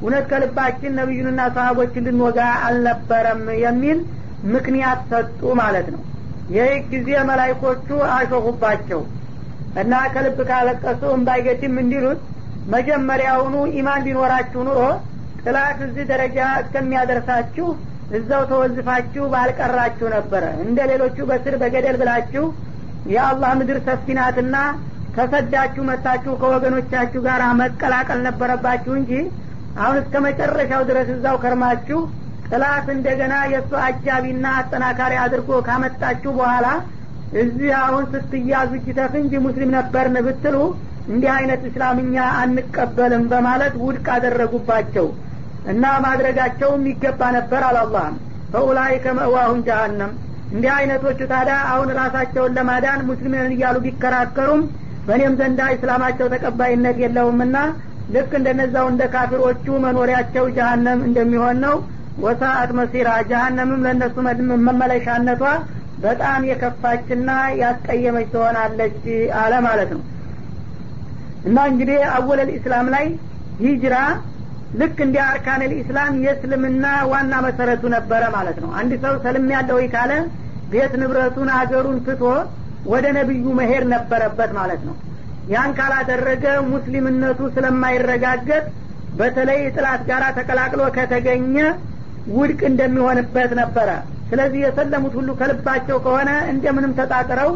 እውነት 0.00 0.24
ከልባችን 0.30 0.96
ነቢዩንና 1.00 1.42
ሰሀቦችን 1.56 2.06
ልንወጋ 2.06 2.38
አልነበረም 2.66 3.42
የሚል 3.64 3.98
ምክንያት 4.54 5.00
ሰጡ 5.12 5.40
ማለት 5.60 5.86
ነው። 5.94 6.02
ይህ 6.56 6.72
ጊዜ 6.90 7.10
መላይኮቹ 7.30 7.86
አሾፉባቸው 8.16 9.00
እና 9.82 9.94
ከልብ 10.12 10.38
ካለቀሱ 10.50 11.02
እምባይገድም 11.16 11.76
እንዲሉት 11.82 12.20
መጀመሪያውኑ 12.72 13.56
ኢማን 13.78 14.04
ቢኖራችሁ 14.06 14.60
ኑሮ 14.68 14.80
ጥላት 15.42 15.78
እዚህ 15.86 16.04
ደረጃ 16.12 16.38
እስከሚያደርሳችሁ 16.62 17.66
እዛው 18.16 18.42
ተወዝፋችሁ 18.50 19.24
ባልቀራችሁ 19.32 20.06
ነበረ። 20.16 20.44
እንደ 20.64 20.78
ሌሎቹ 20.90 21.16
በስር 21.30 21.54
በገደል 21.62 21.96
ብላችሁ 22.00 22.44
የአላህ 23.12 23.50
ምድር 23.60 23.78
ሰፊ 23.86 24.06
ናትና 24.18 24.56
ተሰዳችሁ 25.16 25.82
መታችሁ 25.90 26.32
ከወገኖቻችሁ 26.40 27.20
ጋር 27.26 27.42
መቀላቀል 27.60 28.20
ነበረባችሁ 28.28 28.92
እንጂ 29.00 29.12
አሁን 29.80 29.96
እስከ 30.02 30.14
መጨረሻው 30.26 30.82
ድረስ 30.90 31.08
እዛው 31.14 31.36
ከርማችሁ 31.42 32.00
ጥላት 32.48 32.86
እንደገና 32.96 33.34
የእሱ 33.52 33.72
አጃቢና 33.86 34.46
አጠናካሪ 34.58 35.14
አድርጎ 35.24 35.50
ካመጣችሁ 35.68 36.32
በኋላ 36.38 36.66
እዚህ 37.40 37.70
አሁን 37.84 38.04
ስትያዙ 38.12 38.70
እጅተፍ 38.78 39.14
እንጂ 39.22 39.32
ሙስሊም 39.46 39.72
ነበርን 39.76 40.16
ብትሉ 40.26 40.56
እንዲህ 41.06 41.30
አይነት 41.36 41.62
እስላምኛ 41.68 42.14
አንቀበልም 42.40 43.24
በማለት 43.32 43.74
ውድቅ 43.82 44.06
አደረጉባቸው 44.14 45.06
እና 45.72 45.84
ማድረጋቸውም 46.04 46.82
ይገባ 46.90 47.20
ነበር 47.36 47.62
አላላህም 47.68 48.16
ፈኡላይከ 48.52 49.06
መእዋሁም 49.18 49.60
ጀሀነም 49.68 50.12
እንዲህ 50.52 50.70
አይነቶቹ 50.76 51.20
ታዲያ 51.30 51.56
አሁን 51.70 51.88
ራሳቸውን 52.00 52.54
ለማዳን 52.58 53.00
ሙስሊምን 53.08 53.54
እያሉ 53.54 53.76
ቢከራከሩም 53.86 54.60
በእኔም 55.06 55.34
ዘንዳ 55.40 55.60
እስላማቸው 55.74 56.26
ተቀባይነት 56.34 56.96
የለውምና 57.02 57.56
ልክ 58.14 58.32
እንደነዛው 58.38 58.86
እንደ 58.92 59.04
ካፊሮቹ 59.14 59.66
መኖሪያቸው 59.84 60.44
ጀሀነም 60.56 61.00
እንደሚሆን 61.08 61.56
ነው። 61.64 61.76
ወሳአት 62.24 62.70
መሲራ 62.78 63.08
ጀሀነምም 63.30 63.82
ለእነሱ 63.86 64.14
መመለሻነቷ 64.66 65.42
በጣም 66.04 66.40
የከፋችና 66.48 67.30
ያስቀየመች 67.60 68.28
ትሆናለች 68.32 69.00
አለ 69.40 69.54
ማለት 69.66 69.90
ነው 69.94 70.02
እና 71.44 71.58
እንግዲህ 71.70 71.98
አወለል 72.14 72.50
ኢስላም 72.56 72.86
ላይ 72.94 73.06
ሂጅራ 73.60 73.96
ልክ 74.80 74.98
እንደ 75.04 75.16
አርካን 75.26 75.62
ኢስላም 75.76 76.14
የእስልምና 76.24 76.86
ዋና 77.10 77.34
መሰረቱ 77.46 77.82
ነበረ 77.94 78.22
ማለት 78.36 78.58
ነው። 78.64 78.70
አንድ 78.80 78.92
ሰው 79.04 79.14
ሰልም 79.24 79.46
ያለው 79.54 79.78
ካለ 79.94 80.12
ቤት 80.70 80.94
ንብረቱን 81.02 81.50
አገሩን 81.58 81.98
ትቶ 82.06 82.22
ወደ 82.92 83.06
ነቢዩ 83.18 83.44
መሄድ 83.60 83.84
ነበረበት 83.92 84.50
ማለት 84.58 84.82
ነው። 84.88 84.96
ያን 85.52 85.70
ካላደረገ 85.78 86.44
ሙስሊምነቱ 86.72 87.40
ስለማይረጋገጥ 87.56 88.64
በተለይ 89.18 89.60
ጥላት 89.76 90.02
ጋር 90.08 90.22
ተቀላቅሎ 90.38 90.82
ከተገኘ 90.96 91.56
ውድቅ 92.36 92.60
እንደሚሆንበት 92.70 93.50
ነበረ። 93.60 93.90
ስለዚህ 94.30 94.60
የሰለሙት 94.64 95.14
ሁሉ 95.18 95.30
ከልባቸው 95.40 95.98
ከሆነ 96.04 96.30
እንደምንም 96.52 96.92
ተጣጥረው 96.98 97.50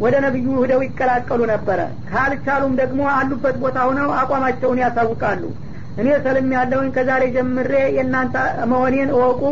ወደ 0.00 0.14
ነቢዩ 0.24 0.46
ሂደው 0.60 0.80
ይቀላቀሉ 0.84 1.40
ነበረ። 1.50 1.80
ካልቻሉም 2.10 2.74
ደግሞ 2.80 3.00
አሉበት 3.14 3.56
ቦታ 3.62 3.78
ሁነው 3.88 4.10
አቋማቸውን 4.20 4.80
ያሳውቃሉ። 4.82 5.42
እኔ 5.98 6.08
ሰልም 6.24 6.50
ያለውኝ 6.56 6.90
ከዛሬ 6.94 7.22
ጀምሬ 7.34 7.72
የእናንተ 7.96 8.36
መሆኔን 8.70 9.10
እወቁ 9.16 9.42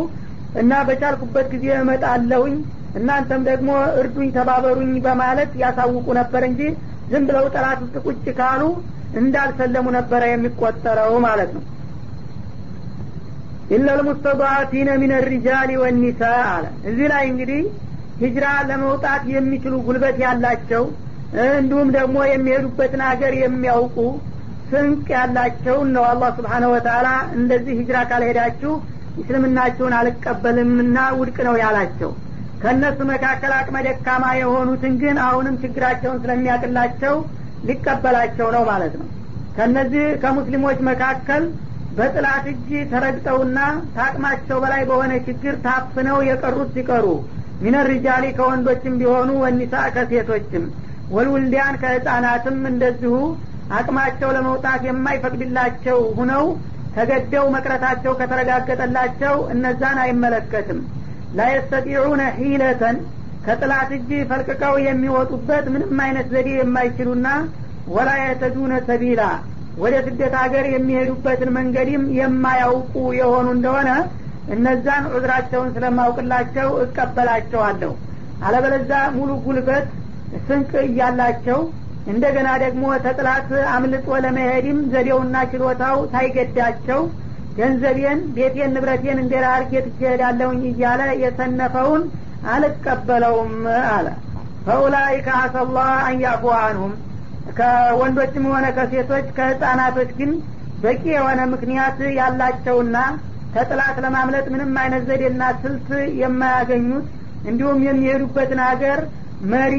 እና 0.60 0.72
በቻልኩበት 0.88 1.48
ጊዜ 1.54 1.66
እመጣለሁኝ። 1.80 2.54
እናንተም 2.98 3.42
ደግሞ 3.48 3.70
እርዱኝ 4.00 4.30
ተባበሩኝ 4.36 4.94
በማለት 5.04 5.50
ያሳውቁ 5.60 6.06
ነበር 6.18 6.44
እንጂ 6.48 6.62
ዝም 7.10 7.24
ብለው 7.28 7.44
ጠላት 7.54 7.78
ውስጥ 7.84 7.96
ቁጭ 8.06 8.24
ካሉ 8.38 8.62
እንዳልሰለሙ 9.20 9.86
ነበረ 9.98 10.22
የሚቆጠረው 10.30 11.14
ማለት 11.26 11.50
ነው። 11.56 11.62
ኢላ 13.70 13.88
ልሙስተضዓፊነ 13.98 14.90
ሚን 15.00 15.12
ሪጃል 15.28 15.70
ወኒሳ 15.82 16.22
አለ። 16.48 16.64
እዚህ 16.90 17.06
ላይ 17.12 17.24
እንግዲህ 17.30 17.60
ሂጅራ 18.20 18.46
ለመውጣት 18.70 19.22
የሚችሉ 19.34 19.74
ጉልበት 19.86 20.16
ያላቸው 20.24 20.84
እንዲሁም 21.56 21.88
ደግሞ 21.96 22.16
የሚሄዱበትን 22.28 23.02
ሀገር 23.08 23.32
የሚያውቁ 23.40 23.96
ስንቅ 24.70 25.06
ያላቸውን 25.14 25.88
ነው። 25.96 26.04
አላህ 26.08 26.30
ስብሓነ 26.38 26.64
ወተላ 26.72 27.08
እንደዚህ 27.38 27.74
ሂጅራ 27.80 27.98
ካልሄዳችሁ 28.10 28.72
እስልምናችሁን 29.20 29.94
አልቀበልምና 29.98 30.98
ውድቅ 31.18 31.38
ነው 31.48 31.56
ያላቸው። 31.62 32.10
ከእነሱ 32.62 32.98
መካከል 33.10 33.52
አቅመ 33.58 33.76
ደካማ 33.86 34.24
የሆኑትን 34.40 34.94
ግን 35.02 35.16
አሁንም 35.26 35.54
ችግራቸውን 35.62 36.20
ስለሚያቅላቸው 36.24 37.14
ሊቀበላቸው 37.68 38.48
ነው 38.56 38.62
ማለት 38.70 38.94
ነው። 39.00 39.08
ከነዚህ 39.56 40.06
ከሙስሊሞች 40.22 40.78
መካከል 40.88 41.42
በጥላት 41.96 42.44
እጅ 42.52 42.68
ተረግጠውና 42.92 43.58
ታቅማቸው 43.96 44.58
በላይ 44.64 44.82
በሆነ 44.90 45.12
ችግር 45.26 45.54
ታፍነው 45.64 46.18
የቀሩት 46.28 46.68
ሲቀሩ 46.76 47.06
ሚነር 47.60 47.86
ሪጃሊ 47.92 48.24
ከወንዶችም 48.36 48.94
ቢሆኑ 49.00 49.30
ወኒሳ 49.42 49.74
ከሴቶችም 49.94 50.64
ወልውልዲያን 51.10 51.78
ከህፃናትም 51.82 52.58
እንደዚሁ 52.70 53.14
አቅማቸው 53.78 54.30
ለመውጣት 54.36 54.82
የማይፈቅድላቸው 54.88 55.98
ሁነው 56.18 56.44
ተገደው 56.94 57.44
መቅረታቸው 57.54 58.12
ከተረጋገጠላቸው 58.20 59.34
እነዛን 59.54 59.98
አይመለከትም። 60.04 60.78
ላየስተጢዑነ 61.38 62.22
ሂለተን 62.38 62.96
ከጥላት 63.44 63.90
እጅ 63.96 64.10
ፈልቅቀው 64.30 64.74
የሚወጡበት 64.86 65.66
ምንም 65.74 66.00
አይነት 66.04 66.26
ዘዴ 66.34 66.48
የማይችሉና 66.56 67.28
ወላ 67.88 68.10
የተዱነ 68.22 68.72
ሰቢላ 68.88 69.22
ወደ 69.76 69.94
ስደት 70.06 70.34
ሀገር 70.40 70.64
የሚሄዱበትን 70.72 71.50
መንገድም 71.58 72.02
የማያውቁ 72.18 72.94
የሆኑ 73.20 73.46
እንደሆነ 73.56 73.90
እነዛን 74.54 75.04
ዑዝራቸውን 75.10 75.68
ስለማውቅላቸው 75.74 76.68
እቀበላቸዋለሁ። 76.84 77.92
አለበለዛ 78.46 78.92
ሙሉ 79.16 79.30
ጉልበት 79.44 79.86
ስንቅ 80.46 80.72
እያላቸው 80.86 81.60
እንደገና 82.10 82.48
ደግሞ 82.62 82.84
ተጥላት 83.04 83.48
አምልጦ 83.72 84.08
ለመሄድም 84.24 84.78
ዘዴውና 84.92 85.36
ችሎታው 85.50 85.96
ሳይገዳቸው 86.12 87.00
ገንዘቤን 87.58 88.20
ቤቴን 88.36 88.72
ንብረቴን 88.74 89.18
እንደ 89.22 89.34
ራርጌ 89.44 89.72
ትሄዳለሁኝ 89.86 90.62
እያለ 90.70 91.02
የሰነፈውን 91.22 92.02
አልቀበለውም 92.54 93.54
አለ። 93.90 94.06
ፈኡላይከ 94.66 95.28
አሰላህ 95.42 95.90
አንያፉ 96.08 96.42
አንሁም። 96.60 96.92
ከወንዶችም 97.58 98.44
ሆነ 98.52 98.66
ከሴቶች 98.76 99.26
ከህፃናቶች 99.36 100.10
ግን 100.18 100.32
በቂ 100.82 101.02
የሆነ 101.14 101.40
ምክንያት 101.52 101.98
ያላቸውና 102.18 102.96
ከጥላት 103.54 103.96
ለማምለጥ 104.04 104.46
ምንም 104.54 104.72
አይነት 104.82 105.02
ዘዴና 105.08 105.42
ስልት 105.62 105.88
የማያገኙት 106.20 107.06
እንዲሁም 107.44 107.78
የሚሄዱበትን 107.86 108.60
ሀገር 108.68 109.00
መሪ 109.52 109.74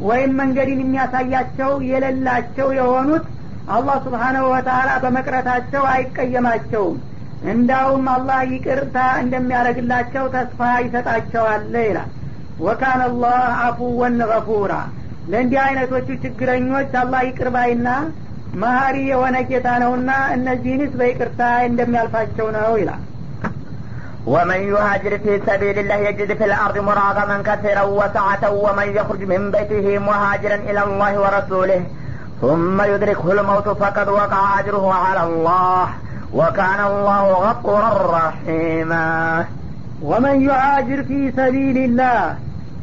ወይም 0.00 0.32
መንገድን 0.40 0.80
የሚያሳያቸው 0.82 1.72
የሌላቸው 1.90 2.68
የሆኑት 2.78 3.24
አላህ 3.74 3.96
ስብሓናሁ 4.06 4.44
ወተላ 4.52 4.90
በመቅረታቸው 5.02 5.84
አይቀየማቸውም። 5.92 6.96
እንዳውም 7.52 8.04
አላህ 8.14 8.40
ይቅርታ 8.52 8.96
እንደሚያደረግላቸው 9.22 10.24
ተስፋ 10.34 10.60
ይሰጣቸዋል 10.84 11.64
ይላል። 11.82 12.10
ወካነ 12.60 13.00
አላህ 13.08 13.38
አፉወን 13.64 14.18
ገፉራ። 14.30 14.74
ለእንዲህ 15.28 15.60
አይነቶቹ 15.64 16.08
ችግረኞች 16.24 16.92
አላህ 17.02 17.20
ይቅርባይና 17.28 17.88
መሀሪ 18.61 18.97
የሆነ 19.11 19.37
ጌታ 19.49 19.67
ነውና 19.83 20.11
እነዚህንስ 20.37 20.93
በይቅርታ 21.01 21.41
እንደሚያልፋቸው 21.69 22.49
ነው 22.59 22.73
ይላል 22.83 23.03
ومن 24.27 24.59
يهاجر 24.71 25.13
في 25.17 25.33
سبيل 25.47 25.79
الله 25.79 25.99
يجد 26.07 26.29
في 26.33 26.45
الأرض 26.45 26.77
مراغما 26.79 27.37
كثيرا 27.47 27.83
وسعة 27.99 28.43
ومن 28.65 28.87
يخرج 28.97 29.21
من 29.23 29.41
بيته 29.51 29.85
مهاجرا 29.99 30.57
إلى 30.69 30.81
الله 30.83 31.11
ورسوله 31.23 31.81
ثم 32.41 32.77
يدركه 32.83 33.27
الموت 33.31 33.67
فقد 33.81 34.07
وقع 34.09 34.59
أجره 34.59 34.85
على 34.95 35.23
الله 35.23 35.85
وكان 36.33 36.79
الله 36.91 37.23
غفورا 37.45 37.91
رحيما 38.17 39.07
ወመን 40.01 40.37
ዩሃጅር 40.47 40.99
ፊ 41.07 41.11
ሰቢልላህ 41.37 42.19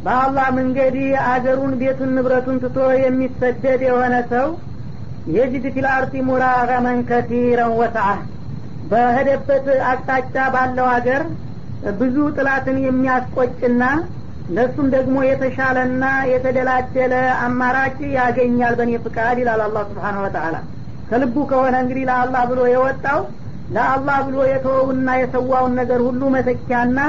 በአላህ 0.05 0.46
መንገድ 0.59 0.96
አገሩን 1.31 1.72
ቤቱን 1.81 2.11
ንብረቱን 2.16 2.57
ትቶ 2.64 2.79
የሚሰደድ 3.05 3.81
የሆነ 3.88 4.14
ሰው 4.33 4.48
የጅድ 5.27 5.65
ፊል 5.75 5.86
አርጢ 5.91 6.13
ሙራገመን 6.27 6.99
ከቲረን 7.10 7.73
ወሰዓ 7.79 8.07
በሄደበት 8.84 9.67
አቅጣጫ 9.89 10.36
ባለው 10.53 10.88
ሀገር 10.93 11.23
ብዙ 11.93 12.15
ጥላትን 12.38 12.77
የሚያስቆጭና 12.86 13.84
ለሱም 14.49 14.88
ደግሞ 14.95 15.17
የተሻለና 15.27 16.03
የተደላደለ 16.31 17.13
አማራጭ 17.45 17.97
ያገኛል 18.17 18.73
በእኔ 18.79 18.93
ፍቃድ 19.05 19.38
ይላል 19.41 19.62
አላህ 19.67 19.84
ስብሓን 19.91 20.17
ወተአላ 20.23 20.55
ከልቡ 21.07 21.36
ከሆነ 21.51 21.75
እንግዲህ 21.84 22.03
ለአላህ 22.10 22.43
ብሎ 22.51 22.62
የወጣው 22.71 23.21
ለአላህ 23.69 24.17
ብሎ 24.27 24.38
የተወውና 24.51 25.10
የሰዋውን 25.19 25.73
ነገር 25.79 25.99
ሁሉ 26.07 26.21
መተኪያና 26.36 26.99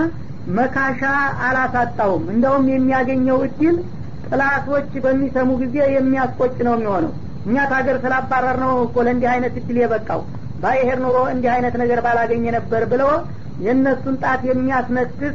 መካሻ 0.51 1.03
አላሳጣውም። 1.47 2.25
እንደውም 2.35 2.65
የሚያገኘው 2.73 3.39
እድል 3.47 3.77
ጥላቶች 4.25 4.91
በሚሰሙ 5.05 5.51
ጊዜ 5.63 5.77
የሚያስቆጭ 5.97 6.57
ነው 6.67 6.75
የሚሆነው 6.77 7.13
እኛ 7.47 7.57
ከሀገር 7.71 7.97
ስላባረር 8.03 8.57
ነው 8.65 8.73
እኮ 8.85 8.97
ለእንዲህ 9.07 9.29
አይነት 9.33 9.55
እድል 9.61 9.79
የበቃው። 9.81 10.21
ባይሄድ 10.63 10.99
ኑሮ 11.05 11.19
እንዲህ 11.33 11.51
አይነት 11.55 11.75
ነገር 11.83 12.01
ባላገኘ 12.05 12.45
ነበር 12.57 12.83
ብሎ 12.93 13.05
የእነሱን 13.65 14.17
ጣት 14.23 14.43
የሚያስነክስ 14.49 15.35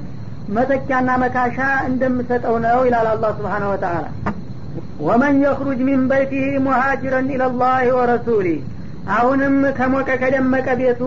መተኪያና 0.56 1.10
መካሻ 1.22 1.58
እንደምሰጠው 1.90 2.56
ነው 2.66 2.80
ይላል 2.88 3.08
አላህ 3.14 3.32
ስብሓን 3.40 3.66
ወተአላ 3.72 4.06
ومن 5.00 5.36
يخرج 5.44 5.80
من 5.88 6.02
بيته 6.12 6.46
مهاجرا 6.66 7.28
إلى 7.34 7.84
الله 7.98 8.19
ورسوله 8.19 8.60
አሁንም 9.16 9.56
ከሞቀ 9.78 10.10
ከደመቀ 10.22 10.68
ቤቱ 10.80 11.02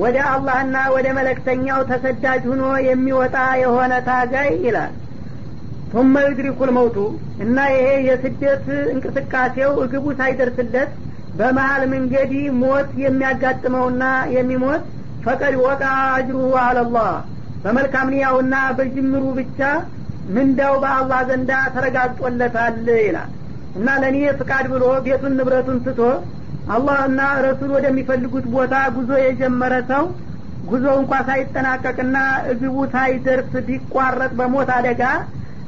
ወደ 0.00 0.18
አላህና 0.30 0.76
ወደ 0.94 1.08
መለክተኛው 1.18 1.80
ተሰዳጅ 1.90 2.42
ሁኖ 2.50 2.64
የሚወጣ 2.88 3.36
የሆነ 3.62 3.92
ታጋይ 4.08 4.50
ይላል 4.66 4.92
ثم 5.90 6.14
يدركه 6.26 6.70
الموت 6.76 6.96
እና 7.44 7.58
ይሄ 7.72 7.86
የስደት 8.08 8.64
እንቅስቃሴው 8.94 9.72
እግቡ 9.84 10.06
ሳይደርስለት 10.18 10.90
በመሀል 11.34 11.82
መንገድ 11.92 12.30
ሞት 12.60 12.90
የሚያጋጥመውና 13.02 14.04
የሚሞት 14.36 14.84
فقد 15.22 15.54
وقع 15.64 15.82
أجره 16.14 16.50
على 16.64 16.84
الله። 16.84 17.10
በመልካም 17.64 18.10
ንያው 18.12 18.37
እና 18.37 18.54
በጅምሩ 18.78 19.24
ብቻ 19.38 19.60
ምንዳው 20.28 20.74
በአላህ 20.82 21.20
ዘንዳ 21.28 21.52
ተረጋግጦለታል 21.74 22.76
ይላል። 23.00 23.30
እና 23.74 23.88
ለእኔ 24.02 24.18
ፍቃድ 24.38 24.66
ብሎ 24.72 24.84
ቤቱን 25.06 25.34
ንብረቱን 25.38 25.78
ትቶ 25.86 26.00
አላህና 26.74 27.20
ረሱል 27.46 27.70
ወደሚፈልጉት 27.76 28.46
ቦታ 28.54 28.74
ጉዞ 28.96 29.10
የጀመረ 29.22 29.74
ሰው 29.90 30.04
ጉዞ 30.64 30.86
እንኳ 31.00 31.12
ሳይጠናቀቅና 31.28 32.16
እግቡ 32.52 32.76
ሳይደርስ 32.94 33.52
ቢቋረጥ 33.68 34.32
በሞት 34.38 34.70
አደጋ 34.76 35.02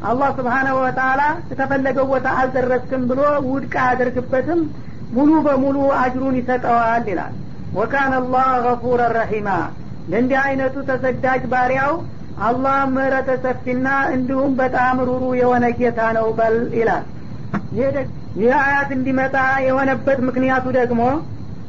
አላህ 0.03 0.29
ስብሓናሁ 0.37 0.77
ወተአላ 0.83 1.23
የተፈለገው 1.51 2.07
ቦታ 2.13 2.29
አልደረስክም 2.41 3.03
ብሎ 3.11 3.21
ውድቅ 3.49 3.75
አያደርግበትም። 3.83 4.61
ሙሉ 5.13 5.31
በሙሉ 5.47 5.77
አጅሩን 6.01 6.37
ይሰጠዋል 6.41 7.05
ይላል። 7.11 7.35
ወካነ 7.73 8.13
አላህ 8.21 8.49
ገፉረ 8.65 9.01
ረሒማ። 9.17 9.49
ለእንዲህ 10.09 10.39
አይነቱ 10.45 10.77
ተሰዳጅ 10.89 11.43
ባሪያው 11.53 11.93
አላህ 12.41 12.79
ምህረተ 12.95 13.31
ሰፊና 13.45 13.87
እንዲሁም 14.15 14.53
በጣም 14.61 14.97
ሩሩ 15.09 15.25
የሆነ 15.41 15.65
ጌታ 15.79 16.01
ነው 16.19 16.29
በል 16.39 16.57
ይላል። 16.79 17.05
ይህ 18.37 18.53
አያት 18.61 18.91
እንዲመጣ 18.97 19.37
የሆነበት 19.67 20.19
ምክንያቱ 20.29 20.67
ደግሞ 20.79 21.03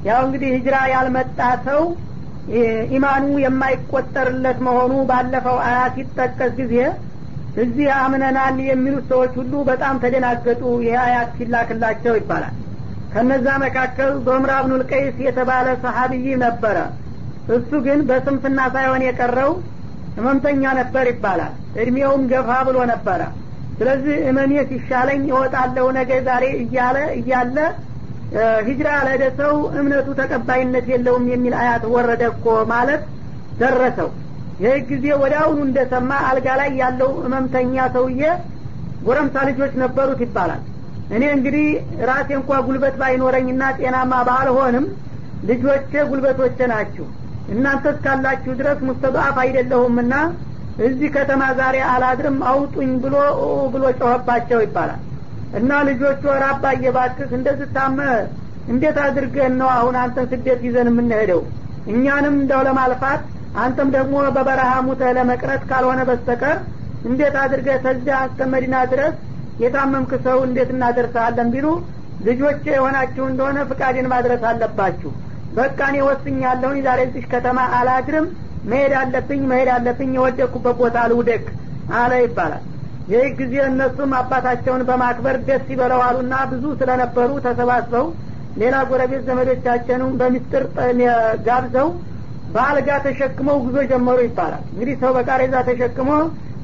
ያው 0.03 0.19
እንግዲህ 0.25 0.49
ህጅራ 0.55 0.75
ያልመጣ 0.93 1.39
ሰው 1.67 1.81
ኢማኑ 2.95 3.25
የማይቆጠርለት 3.43 4.59
መሆኑ 4.67 4.93
ባለፈው 5.09 5.57
አያት 5.65 5.95
ሲጠቀስ 5.97 6.53
ጊዜ 6.59 6.75
እዚህ 7.57 7.87
አምነናል 7.97 8.57
የሚሉት 8.67 9.05
ሰዎች 9.11 9.33
ሁሉ 9.39 9.53
በጣም 9.69 9.95
ተደናገጡ። 10.03 10.61
ይህ 10.85 10.95
አያት 11.03 11.29
ሲላክላቸው 11.37 12.13
ይባላል። 12.19 12.55
ከነዛ 13.13 13.47
መካከል 13.63 14.11
ዞምራ 14.25 14.51
ብኑል 14.65 14.83
ቀይስ 14.91 15.17
የተባለ 15.25 15.67
ሰሀቢይ 15.83 16.27
ነበረ። 16.43 16.77
እሱ 17.55 17.71
ግን 17.85 17.99
በስንፍና 18.09 18.59
ሳይሆን 18.75 19.03
የቀረው 19.07 19.51
ህመምተኛ 20.17 20.63
ነበር 20.79 21.05
ይባላል። 21.11 21.53
እድሜውም 21.81 22.23
ገፋ 22.31 22.49
ብሎ 22.67 22.77
ነበረ። 22.91 23.21
ስለዚህ 23.77 24.17
እመኔ 24.29 24.53
ሲሻለኝ 24.69 25.23
እወጣለሁ 25.31 25.85
ነገ 25.97 26.11
ዛሬ 26.27 26.45
እያለ 26.63 26.97
እያለ 27.19 27.57
ሂጅራ 28.67 28.89
ለሄደ 29.05 29.23
ሰው 29.39 29.55
እምነቱ 29.79 30.09
ተቀባይነት 30.19 30.85
የለውም 30.91 31.25
የሚል 31.31 31.53
አያት 31.61 31.83
ወረደ 31.93 32.21
እኮ 32.33 32.45
ማለት 32.71 33.01
ደረሰው 33.59 34.09
ይህ 34.61 34.75
ጊዜ 34.89 35.05
ወደ 35.21 35.33
አሁኑ 35.41 35.59
እንደሰማ 35.67 36.11
አልጋ 36.29 36.47
ላይ 36.59 36.69
ያለው 36.81 37.11
እመምተኛ 37.25 37.85
ሰውዬ 37.95 38.21
ጎረምሳ 39.05 39.35
ልጆች 39.49 39.73
ነበሩት 39.81 40.19
ይባላል። 40.25 40.61
እኔ 41.15 41.23
እንግዲህ 41.35 41.65
ራሴ 42.09 42.29
እንኳ 42.39 42.59
ጉልበት 42.67 42.95
ባይኖረኝና 43.01 43.63
ጤናማ 43.79 44.13
ባልሆንም 44.27 44.85
ልጆቼ 45.49 45.93
ጉልበቶቼ 46.11 46.59
ናችሁ 46.71 47.05
እናንተ 47.53 47.85
እስካላችሁ 47.93 48.51
ድረስ 48.59 48.79
ሙስተضአፍ 48.89 49.37
አይደለሁምና 49.43 50.13
እዚህ 50.85 51.09
ከተማ 51.15 51.43
ዛሬ 51.59 51.77
አላድርም 51.93 52.37
አውጡኝ 52.51 52.91
ብሎ 53.03 53.15
ብሎ 53.73 53.83
ጮኸባቸው 53.99 54.59
ይባላል። 54.65 55.01
እና 55.59 55.71
ልጆቹ 55.89 56.23
ራባ 56.43 56.63
እየባክህ 56.77 57.31
እንደዚህ 57.37 57.67
እንዴት 58.71 58.97
አድርገን 59.05 59.53
ነው 59.59 59.69
አሁን 59.75 59.95
አንተን 60.01 60.25
ስደት 60.31 60.59
ይዘን 60.65 60.87
የምንሄደው? 60.91 61.39
እኛንም 61.91 62.35
እንደው 62.41 62.61
ለማልፋት 62.67 63.21
አንተም 63.59 63.89
ደግሞ 63.95 64.15
በበረሃ 64.35 64.71
ሙተህ 64.85 65.11
ለመቅረት 65.17 65.63
ካልሆነ 65.69 66.01
በስተቀር 66.09 66.57
እንዴት 67.09 67.35
አድርገህ 67.41 67.77
ተዚያ 67.85 68.17
እስከ 68.27 68.47
መዲና 68.53 68.75
ድረስ 68.91 69.15
የታመምክ 69.63 70.11
ሰው 70.25 70.37
እንዴት 70.47 70.69
እናደርሰሃለን 70.75 71.49
ቢሉ 71.53 71.67
ልጆቼ 72.27 72.63
የሆናችሁ 72.73 73.23
እንደሆነ 73.29 73.59
ፍቃዴን 73.69 74.07
ማድረስ 74.13 74.41
አለባችሁ። 74.49 75.11
በቃ 75.55 75.79
እኔ 75.91 75.97
ወስኛለሁኝ 76.07 76.77
ዛሬ 76.85 76.99
እዚህ 77.07 77.23
ከተማ 77.33 77.59
አላድርም። 77.79 78.27
መሄድ 78.71 78.93
አለብኝ 78.99 79.41
መሄድ 79.51 79.69
አለብኝ 79.75 80.11
የወደቅኩበት 80.17 80.75
ቦታ 80.81 80.97
ልውደቅ 81.11 81.43
አለ 81.99 82.11
ይባላል። 82.23 82.63
ይህ 83.11 83.25
ጊዜ 83.39 83.53
እነሱም 83.69 84.11
አባታቸውን 84.19 84.83
በማክበር 84.89 85.37
ደስ 85.47 85.65
ይበለው 85.73 86.01
አሉና 86.07 86.33
ብዙ 86.51 86.63
ስለነበሩ 86.81 87.29
ተሰባስበው 87.47 88.05
ሌላ 88.61 88.75
ጎረቤት 88.89 89.21
ዘመዶቻቸውን 89.27 90.13
በሚስጥር 90.19 90.63
ጋብዘው 91.47 91.89
በአልጋ 92.53 92.89
ተሸክመው 93.05 93.57
ጉዞ 93.65 93.77
ጀመሩ 93.91 94.17
ይባላል። 94.25 94.63
እንግዲህ 94.71 94.95
ሰው 95.01 95.11
በቃሬዛ 95.17 95.55
ተሸክሞ 95.67 96.09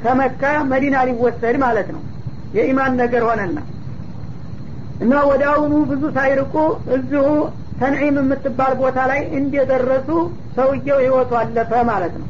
ከመካ 0.03 0.41
መዲና 0.71 0.95
ሊወሰድ 1.09 1.55
ማለት 1.63 1.87
ነው። 1.95 2.01
የኢማን 2.57 2.93
ነገር 3.01 3.23
ሆነና 3.29 3.57
እና 5.01 5.13
ወደ 5.29 5.43
አሁኑ 5.53 5.73
ብዙ 5.89 6.03
ሳይርቁ 6.15 6.53
እዚሁ 6.95 7.25
ተንዒም 7.79 8.15
የምትባል 8.21 8.73
ቦታ 8.79 8.99
ላይ 9.11 9.19
እንደደረሱ 9.39 10.09
ሰውየው 10.55 10.99
ህይወቱ 11.03 11.31
አለፈ 11.41 11.71
ማለት 11.89 12.13
ነው። 12.21 12.27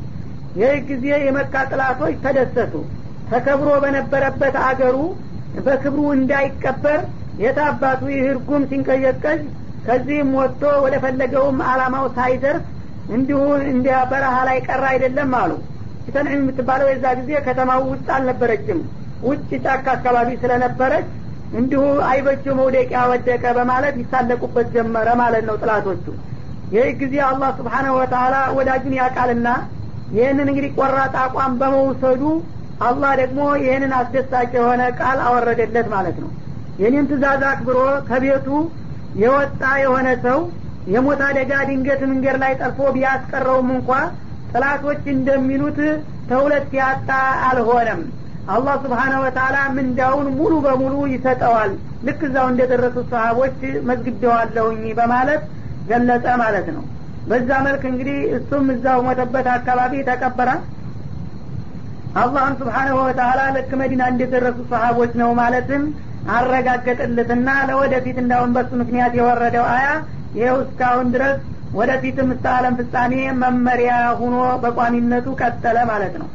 ይህ 0.60 0.74
ጊዜ 0.90 1.06
የመካ 1.26 1.54
ጥላቶች 1.72 2.16
ተደሰቱ። 2.24 2.74
ተከብሮ 3.32 3.70
በነበረበት 3.84 4.56
አገሩ 4.68 4.98
በክብሩ 5.66 6.04
እንዳይቀበር 6.18 7.00
የታባቱ 7.44 8.02
ይህ 8.14 8.26
እርጉም 8.32 8.64
ሲንቀዠቀዥ 8.70 9.40
ከዚህም 9.86 10.30
ወጥቶ 10.40 10.64
ወደ 10.86 10.96
ፈለገውም 11.04 11.60
አላማው 11.70 12.06
ሳይደርስ 12.18 12.66
እንዲሁ 13.16 13.40
እንደ 13.72 13.88
በረሃ 14.12 14.36
ላይ 14.48 14.58
ቀረ 14.68 14.84
አይደለም 14.92 15.32
አሉ። 15.40 15.52
ተንዒም 16.08 16.34
የምትባለው 16.38 16.88
የዛ 16.92 17.06
ጊዜ 17.20 17.32
ከተማው 17.46 17.82
ውስጥ 17.92 18.08
አልነበረችም። 18.16 18.80
ውጭ 19.28 19.50
ጫካ 19.66 19.86
አካባቢ 19.96 20.30
ስለነበረች 20.42 21.08
እንዲሁ 21.60 21.82
አይበቸው 22.10 22.54
መውደቂያ 22.60 23.02
ወደቀ 23.12 23.44
በማለት 23.58 23.96
ይሳለቁበት 24.02 24.68
ጀመረ 24.76 25.10
ማለት 25.22 25.44
ነው 25.50 25.56
ጥላቶቹ። 25.62 26.06
ይህ 26.74 26.88
ጊዜ 27.02 27.16
አላህ 27.28 27.50
ስብሓነሁ 27.60 27.94
ወተላ 28.00 28.36
ወዳጁን 28.58 28.96
ያቃልና 29.00 29.50
ይህንን 30.16 30.48
እንግዲህ 30.52 30.72
ቆራጥ 30.80 31.14
አቋም 31.24 31.54
በመውሰዱ 31.62 32.24
አላህ 32.88 33.12
ደግሞ 33.22 33.40
ይህንን 33.62 33.94
አስደሳች 34.00 34.52
የሆነ 34.58 34.82
ቃል 35.00 35.20
አወረደለት 35.28 35.88
ማለት 35.94 36.18
ነው። 36.24 36.30
የኔን 36.80 37.08
ትእዛዝ 37.10 37.44
አክብሮ 37.52 37.78
ከቤቱ 38.10 38.48
የወጣ 39.22 39.62
የሆነ 39.84 40.08
ሰው 40.26 40.40
የሞት 40.88 41.22
አደጋ 41.28 41.52
ድንገት 41.70 42.02
መንገድ 42.12 42.38
ላይ 42.44 42.54
ጠልፎ 42.60 42.80
ቢያስቀረውም 42.96 43.70
እንኳ 43.76 43.90
ጥላቶች 44.52 45.04
እንደሚሉት 45.14 45.80
ተሁለት 46.30 46.70
ያጣ 46.80 47.10
አልሆነም። 47.48 48.02
አላህ 48.48 48.76
ስብሓነሁ 48.84 49.20
ወተላ 49.26 49.58
ምንዳውን 49.78 50.28
ሙሉ 50.38 50.54
በሙሉ 50.66 50.94
ይሰጠዋል። 51.14 51.72
ልክ 52.08 52.22
እዛው 52.28 52.48
እንደደረሱ 52.52 52.98
ሰሀቦች 53.12 53.58
መዝግቤዋለሁኝ 53.90 54.84
በማለት 55.00 55.42
ገለጸ 55.90 56.26
ማለት 56.44 56.68
ነው። 56.76 56.84
በዛ 57.28 57.50
መልክ 57.66 57.84
እንግዲህ 57.92 58.18
እሱም 58.38 58.68
እዛው 58.74 59.00
ሞተበት 59.08 59.48
አካባቢ 59.56 59.94
ተቀበረ። 60.10 60.50
አላህም 62.22 62.54
ስብሓንሁ 62.62 62.98
ወተላ 63.02 63.40
ልክ 63.58 63.72
መዲና 63.82 64.04
እንደደረሱ 64.12 64.60
ሰሀቦች 64.72 65.12
ነው 65.22 65.32
ማለትም 65.40 65.84
አረጋገጠለትና 66.38 67.50
ለወደፊት 67.70 68.18
እንዳሁን 68.24 68.54
በሱ 68.56 68.72
ምክንያት 68.82 69.14
የወረደው 69.18 69.66
አያ 69.74 69.88
ይኸው 70.34 70.58
እስካሁን 70.64 71.08
ድረስ 71.16 71.38
ወደፊትም 71.74 72.30
እስከ 72.34 72.46
አለም 72.58 72.76
ፍጻሜ 72.80 73.14
መመሪያ 73.42 73.92
ሁኖ 74.20 74.36
በቋሚነቱ 74.64 75.28
ቀጠለ 75.42 75.78
ማለት 75.92 76.14
ነው። 76.22 76.28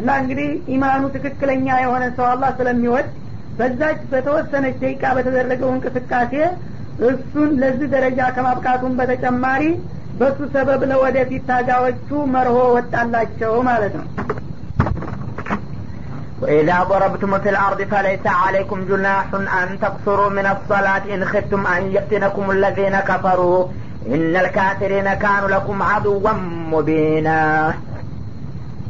እና 0.00 0.10
እንግዲህ 0.22 0.50
ኢማኑ 0.74 1.02
ትክክለኛ 1.16 1.66
የሆነ 1.82 2.04
ሰው 2.18 2.26
አላህ 2.32 2.50
ስለሚወድ 2.58 3.08
በዛች 3.58 4.00
በተወሰነች 4.12 4.76
ደቂቃ 4.82 5.04
በተደረገው 5.16 5.70
እንቅስቃሴ 5.74 6.34
እሱን 7.08 7.50
ለዚህ 7.60 7.88
ደረጃ 7.94 8.20
ከማብቃቱም 8.36 8.96
በተጨማሪ 8.98 9.62
በሱ 10.20 10.38
ሰበብ 10.54 10.82
ለወደፊት 10.90 11.44
ታጋዎቹ 11.50 12.08
መርሆ 12.34 12.56
ወጣላቸው 12.76 13.52
ማለት 13.68 13.94
ነው 14.00 14.06
وإذا 16.41 16.83
ضربتم 16.83 17.39
في 17.39 17.49
الأرض 17.49 17.81
فليس 17.83 18.25
عليكم 18.25 18.85
جناح 18.85 19.25
أن 19.33 19.79
تقصروا 19.81 20.29
من 20.29 20.45
الصلاة 20.45 21.03
إن 21.15 21.25
خفتم 21.25 21.67
أن 21.67 21.91
يفتنكم 21.91 22.51
الذين 22.51 22.95
كفروا 22.99 23.67
إن 24.07 24.35
الكافرين 24.35 25.13
كانوا 25.13 25.49
لكم 25.49 25.83
عدوا 25.83 26.31
مبينا 26.71 27.73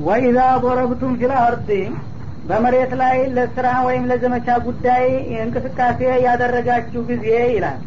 وإذا 0.01 0.57
ضربتم 0.57 1.11
في 1.17 1.25
الأرض 1.25 1.69
በመሬት 2.49 2.91
ላይ 3.01 3.17
ለስራ 3.35 3.67
ወይም 3.85 4.03
ለዘመቻ 4.09 4.47
ጉዳይ 4.65 5.05
እንቅስቃሴ 5.43 5.99
ያደረጋችሁ 6.25 7.01
ጊዜ 7.11 7.25
ይላል 7.53 7.79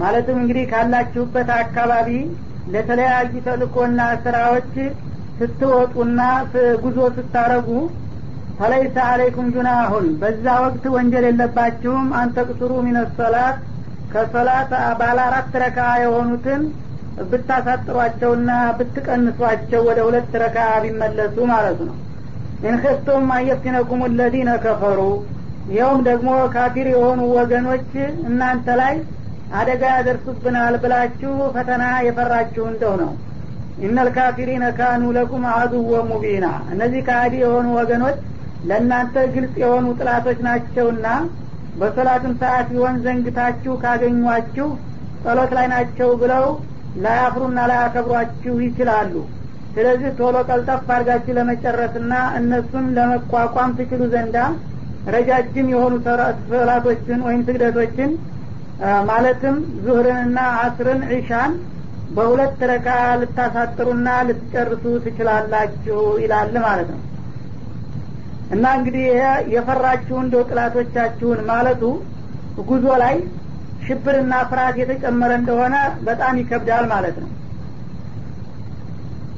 ማለትም 0.00 0.36
እንግዲህ 0.42 0.66
ካላችሁበት 0.72 1.48
አካባቢ 1.62 2.08
ለተለያዩ 2.74 3.32
ተልእኮና 3.46 4.00
ስራዎች 4.24 4.74
ስትወጡና 5.40 6.20
ጉዞ 6.84 6.98
ስታረጉ 7.16 7.68
ፈለይሰ 8.59 8.95
አለይኩም 9.09 9.47
ጁናሁን 9.55 10.05
በዛ 10.21 10.45
ወቅት 10.63 10.83
ወንጀል 10.95 11.25
የለባችሁም። 11.27 12.07
አንተቅሱሩ 12.19 12.71
ሚነ 12.85 12.97
ሶላት 13.17 13.57
ከሶላት 14.11 14.71
ባለ 14.99 15.17
አራት 15.27 15.53
ረካ 15.63 15.79
የሆኑትን 16.01 16.61
ብታሳጥሯቸውና 17.31 18.49
ብትቀንሷቸው 18.77 19.81
ወደ 19.87 19.99
ሁለት 20.07 20.33
ረካ 20.43 20.57
ቢመለሱ 20.83 21.35
ማለት 21.51 21.79
ነው። 21.87 21.95
ኢንክፍቱም 22.67 23.25
አየፍቲነኩም 23.35 24.01
ለዚነ 24.19 24.51
ከፈሩ 24.63 24.99
ይኸውም 25.71 26.01
ደግሞ 26.07 26.29
ካፊር 26.53 26.87
የሆኑ 26.93 27.19
ወገኖች 27.37 27.89
እናንተ 28.29 28.67
ላይ 28.81 28.95
አደጋ 29.53 29.83
ያደርሱብናል 29.95 30.75
ብላችሁ 30.83 31.33
ፈተና 31.55 31.83
የፈራችሁ 32.07 32.63
እንደው 32.71 32.93
ነው። 33.01 33.11
ኢነል 33.83 34.09
ካፊሪነ 34.15 34.65
ካኑ 34.77 35.03
ለኩም 35.17 35.43
አዱወ 35.53 35.93
ሙቢና 36.09 36.45
እነዚህ 36.73 37.01
ከአዲ 37.07 37.33
የሆኑ 37.43 37.67
ወገኖች 37.79 38.17
ለእናንተ 38.63 39.15
ግልጽ 39.33 39.55
የሆኑ 39.61 39.85
ጥላቶች 39.99 40.39
ናቸውና 40.47 41.07
በሶላትም 41.75 42.33
ሰዓት 42.41 42.67
ቢሆን 42.71 42.95
ዘንግታችሁ 43.05 43.73
ካገኟችሁ 43.83 44.67
ጸሎት 45.23 45.51
ላይ 45.57 45.67
ናቸው 45.73 46.09
ብለው 46.21 46.45
ላያፍሩና 47.03 47.59
ላያከብሯችሁ 47.69 48.55
ይችላሉ። 48.65 49.13
ስለዚህ 49.75 50.09
ቶሎ 50.19 50.35
ቀልጠፍ 50.49 50.89
አድርጋችሁ 50.95 51.33
ለመጨረስና 51.37 52.11
እነሱን 52.39 52.87
ለመቋቋም 52.97 53.71
ትችሉ 53.77 54.01
ዘንዳ 54.13 54.37
ረጃጅም 55.07 55.69
የሆኑ 55.73 55.93
ሰላቶችን 56.51 57.21
ወይም 57.27 57.41
ስግደቶችን 57.47 58.11
ማለትም 59.09 59.55
ዙህርንና 59.83 60.37
አስርን 60.61 61.01
ዒሻን 61.11 61.51
በሁለት 62.09 62.61
ረካ 62.71 62.87
ልታሳጥሩና 63.21 64.07
ልትጨርሱ 64.27 64.83
ትችላላችሁ 65.05 65.99
ይላል 66.23 66.55
ማለት 66.65 66.89
ነው 66.93 67.01
እና 68.53 68.65
እንግዲህ 68.77 69.03
ይሄ 69.09 69.21
የፈራችሁ 69.53 70.15
እንደ 70.23 70.35
ጥላቶቻችሁን 70.49 71.39
ማለቱ 71.49 71.83
ጉዞ 72.69 72.85
ላይ 73.03 73.15
ሽብርና 73.85 74.33
ፍርሃት 74.49 74.75
የተጨመረ 74.81 75.31
እንደሆነ 75.39 75.75
በጣም 76.07 76.33
ይከብዳል 76.41 76.85
ማለት 76.91 77.15
ነው። 77.23 77.29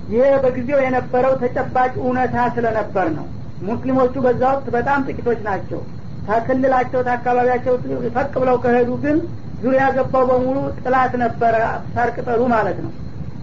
ይህ 0.09 0.33
በጊዜው 0.43 0.79
የነበረው 0.83 1.33
ተጨባጭ 1.43 1.93
እውነታ 2.01 2.35
ስለነበር 2.55 3.07
ነው። 3.15 3.25
ሙስሊሞቹ 3.67 4.13
በዛ 4.25 4.41
ወቅት 4.51 4.67
በጣም 4.75 5.05
ጥቂቶች 5.07 5.39
ናቸው። 5.47 5.79
ከክልላቸው 6.27 6.99
ከአካባቢያቸው 7.07 7.73
ፈቅ 8.15 8.31
ብለው 8.41 8.57
ከሄዱ 8.63 8.91
ግን 9.03 9.17
ዙሪያ 9.63 9.83
ገባው 9.95 10.23
በሙሉ 10.29 10.57
ጥላት 10.79 11.13
ነበረ 11.23 11.55
ሳርቅጠሉ 11.93 12.41
ማለት 12.53 12.77
ነው። 12.85 12.91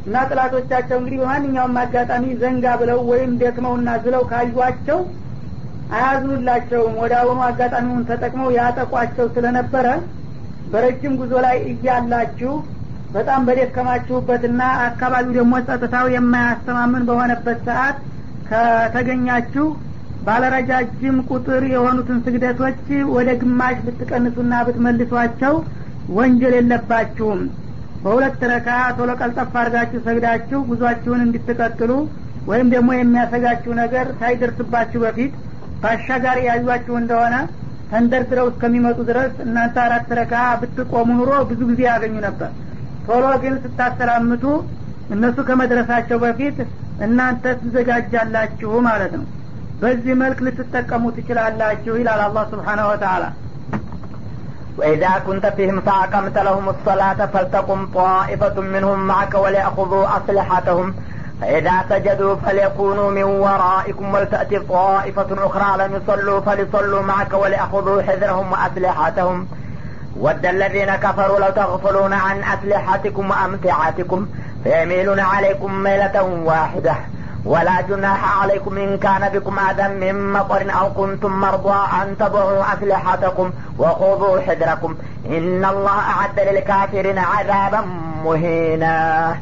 እና 0.06 0.22
ጥላቶቻቸው 0.30 0.96
እንግዲህ 1.00 1.18
በማንኛውም 1.22 1.76
አጋጣሚ 1.82 2.24
ዘንጋ 2.40 2.66
ብለው 2.80 3.00
ወይም 3.10 3.32
ደክመውና 3.42 3.90
ዝለው 4.04 4.22
ካዩቸው 4.30 4.98
አያዝኑላቸውም። 5.92 6.94
ወደ 7.02 7.12
አሁኑ 7.20 7.38
አጋጣሚውን 7.46 8.06
ተጠቅመው 8.10 8.48
ያጠቋቸው 8.56 9.26
ስለነበረ 9.34 9.86
በረጅም 10.72 11.14
ጉዞ 11.20 11.32
ላይ 11.46 11.56
እያላችሁ 11.72 12.52
በጣም 13.14 13.40
በደከማችሁበትና 13.48 14.60
አካባቢው 14.84 15.34
ደግሞ 15.38 15.54
ጸጥታው 15.66 16.06
የማያስተማምን 16.14 17.02
በሆነበት 17.08 17.58
ሰዓት 17.68 17.98
ከተገኛችሁ 18.50 19.66
ባለረጃጅም 20.26 21.16
ቁጥር 21.30 21.62
የሆኑትን 21.72 22.18
ስግደቶች 22.26 22.80
ወደ 23.14 23.30
ግማሽ 23.40 23.76
ብትቀንሱና 23.86 24.52
ብትመልሷቸው 24.66 25.54
ወንጀል 26.16 26.54
የለባችሁም። 26.58 27.40
በሁለት 28.02 28.40
ረካ 28.50 28.68
ቶሎ 28.96 29.10
ቀልጠፍ 29.20 29.52
አድርጋችሁ 29.60 29.98
ሰግዳችሁ 30.06 30.58
ጉዟችሁን 30.70 31.20
እንድትቀጥሉ 31.26 31.92
ወይም 32.46 32.68
ደግሞ 32.74 32.90
የሚያሰጋችሁ 32.96 33.72
ነገር 33.82 34.06
ሳይደርስባችሁ 34.20 35.00
በፊት 35.04 35.34
በአሻጋሪ 35.81 36.39
ያዩችሁ 36.49 36.95
እንደሆነ 37.01 37.35
ተንደርድረው 37.91 38.47
እስከሚመጡ 38.51 38.99
ድረስ 39.09 39.33
እናንተ 39.45 39.75
አራት 39.85 40.09
ረካ 40.19 40.33
ብትቆሙ 40.61 41.09
ኑሮ 41.19 41.31
ብዙ 41.51 41.59
ጊዜ 41.71 41.81
ያገኙ 41.91 42.15
ነበር 42.27 42.49
ቶሎ 43.07 43.25
ግን 43.43 43.53
ስታሰላምቱ 43.65 44.45
እነሱ 45.15 45.37
ከመድረሳቸው 45.49 46.17
በፊት 46.23 46.57
እናንተ 47.05 47.43
ትዘጋጃላችሁ 47.61 48.71
ማለት 48.87 49.13
ነው 49.19 49.27
በዚህ 49.81 50.13
መልክ 50.21 50.39
ልትጠቀሙ 50.45 51.03
ትችላላችሁ 51.17 51.93
ይላል 52.01 52.23
አላህ 52.27 52.45
ስብሓናሁ 52.53 52.87
ወተላ 52.93 53.25
وإذا 54.77 55.13
كنت 55.27 55.45
فيهم 55.47 55.77
فأقمت 55.81 56.37
لهم 56.37 56.65
الصلاة 56.69 57.19
فلتقم 57.25 57.79
طائفة 57.93 58.61
منهم 58.73 58.99
معك 59.07 59.33
وليأخذوا 59.35 60.05
أسلحتهم 60.17 60.87
فإذا 61.42 61.84
سجدوا 61.90 62.36
فليكونوا 62.36 63.10
من 63.10 63.22
ورائكم 63.22 64.14
ولتأتي 64.14 64.58
طائفة 64.58 65.26
أخرى 65.46 65.86
لم 65.86 65.96
يصلوا 65.96 66.40
فليصلوا 66.40 67.02
معك 67.02 67.32
وليأخذوا 67.32 68.02
حذرهم 68.02 68.52
وأسلحتهم. 68.52 69.48
ود 70.16 70.46
الذين 70.46 70.96
كفروا 70.96 71.38
لو 71.38 71.50
تغفلون 71.50 72.12
عن 72.12 72.42
أسلحتكم 72.44 73.30
وأمتعتكم 73.30 74.26
فيميلون 74.64 75.20
عليكم 75.20 75.74
ميلة 75.74 76.22
واحدة. 76.44 76.94
ولا 77.44 77.80
جناح 77.80 78.42
عليكم 78.42 78.78
إن 78.78 78.98
كان 78.98 79.28
بكم 79.28 79.58
أذى 79.58 79.88
من 79.88 80.32
مطر 80.32 80.66
أو 80.80 80.90
كنتم 80.90 81.40
مرضى 81.40 81.80
أن 82.02 82.16
تضعوا 82.18 82.62
أسلحتكم 82.74 83.50
وخذوا 83.78 84.40
حذركم. 84.40 84.94
إن 85.26 85.64
الله 85.64 85.98
أعد 85.98 86.40
للكافرين 86.40 87.18
عذابا 87.18 87.80
مهينا. 88.24 89.36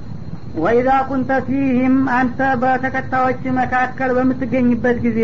ወኢዛ 0.54 0.90
ኩንተ 1.08 1.30
ፊህም 1.46 1.96
አንተ 2.14 2.38
በተከታዮች 2.62 3.42
መካከል 3.58 4.10
በምትገኝበት 4.16 4.96
ጊዜ 5.04 5.20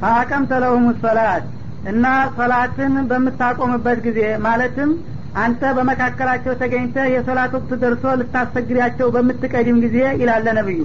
ፈአቀምተ 0.00 0.50
ለሁም 0.62 0.86
ሰላት 1.02 1.44
እና 1.84 2.04
ሰላትን 2.38 2.94
በምታቆምበት 3.10 3.98
ጊዜ 4.06 4.20
ማለትም 4.46 4.90
አንተ 5.36 5.62
በመካከላቸው 5.76 6.52
ተገኝተ 6.60 6.96
የሶላት 7.12 7.52
ወቅት 7.56 7.72
ደርሶ 7.82 8.14
ልታሰግዳቸው 8.20 9.08
በምትቀድም 9.14 9.78
ጊዜ 9.84 9.98
ይላለ 10.22 10.46
ነብዩ። 10.58 10.80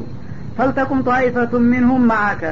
ፈልተቁም 0.57 0.99
ጧኢፈቱ 1.07 1.61
ሚንሁም 1.69 2.03
ማአከ 2.11 2.43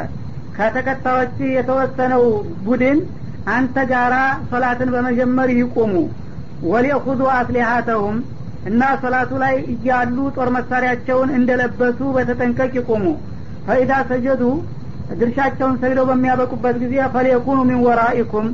ከተከታዮች 0.55 1.35
የተወሰነው 1.55 2.23
ቡድን 2.65 2.99
አንተ 3.47 3.77
ጋራ 3.91 4.15
ሶላትን 4.49 4.89
በመጀመር 4.95 5.49
ይቁሙ። 5.59 5.93
ወሊእኹዙ 6.63 7.21
አስሊሃተሁም 7.37 8.17
እና 8.65 8.81
ሶላቱ 9.01 9.31
ላይ 9.43 9.55
እያሉ 9.73 10.17
ጦር 10.35 10.49
መሳሪያቸውን 10.55 11.29
እንደለበሱ 11.37 11.99
በተጠንቀቅ 12.17 12.71
ይቁሙ። 12.79 13.05
ፈኢዳ 13.65 13.93
ሰጀዱ 14.09 14.43
ድርሻቸውን 15.11 15.75
ሰግደው 15.81 16.05
በሚያበቁበት 16.09 16.75
ጊዜ 16.83 16.95
ፈሌኩኑ 17.15 17.59
ሚን 17.69 17.79
ወራኢኩም 17.85 18.47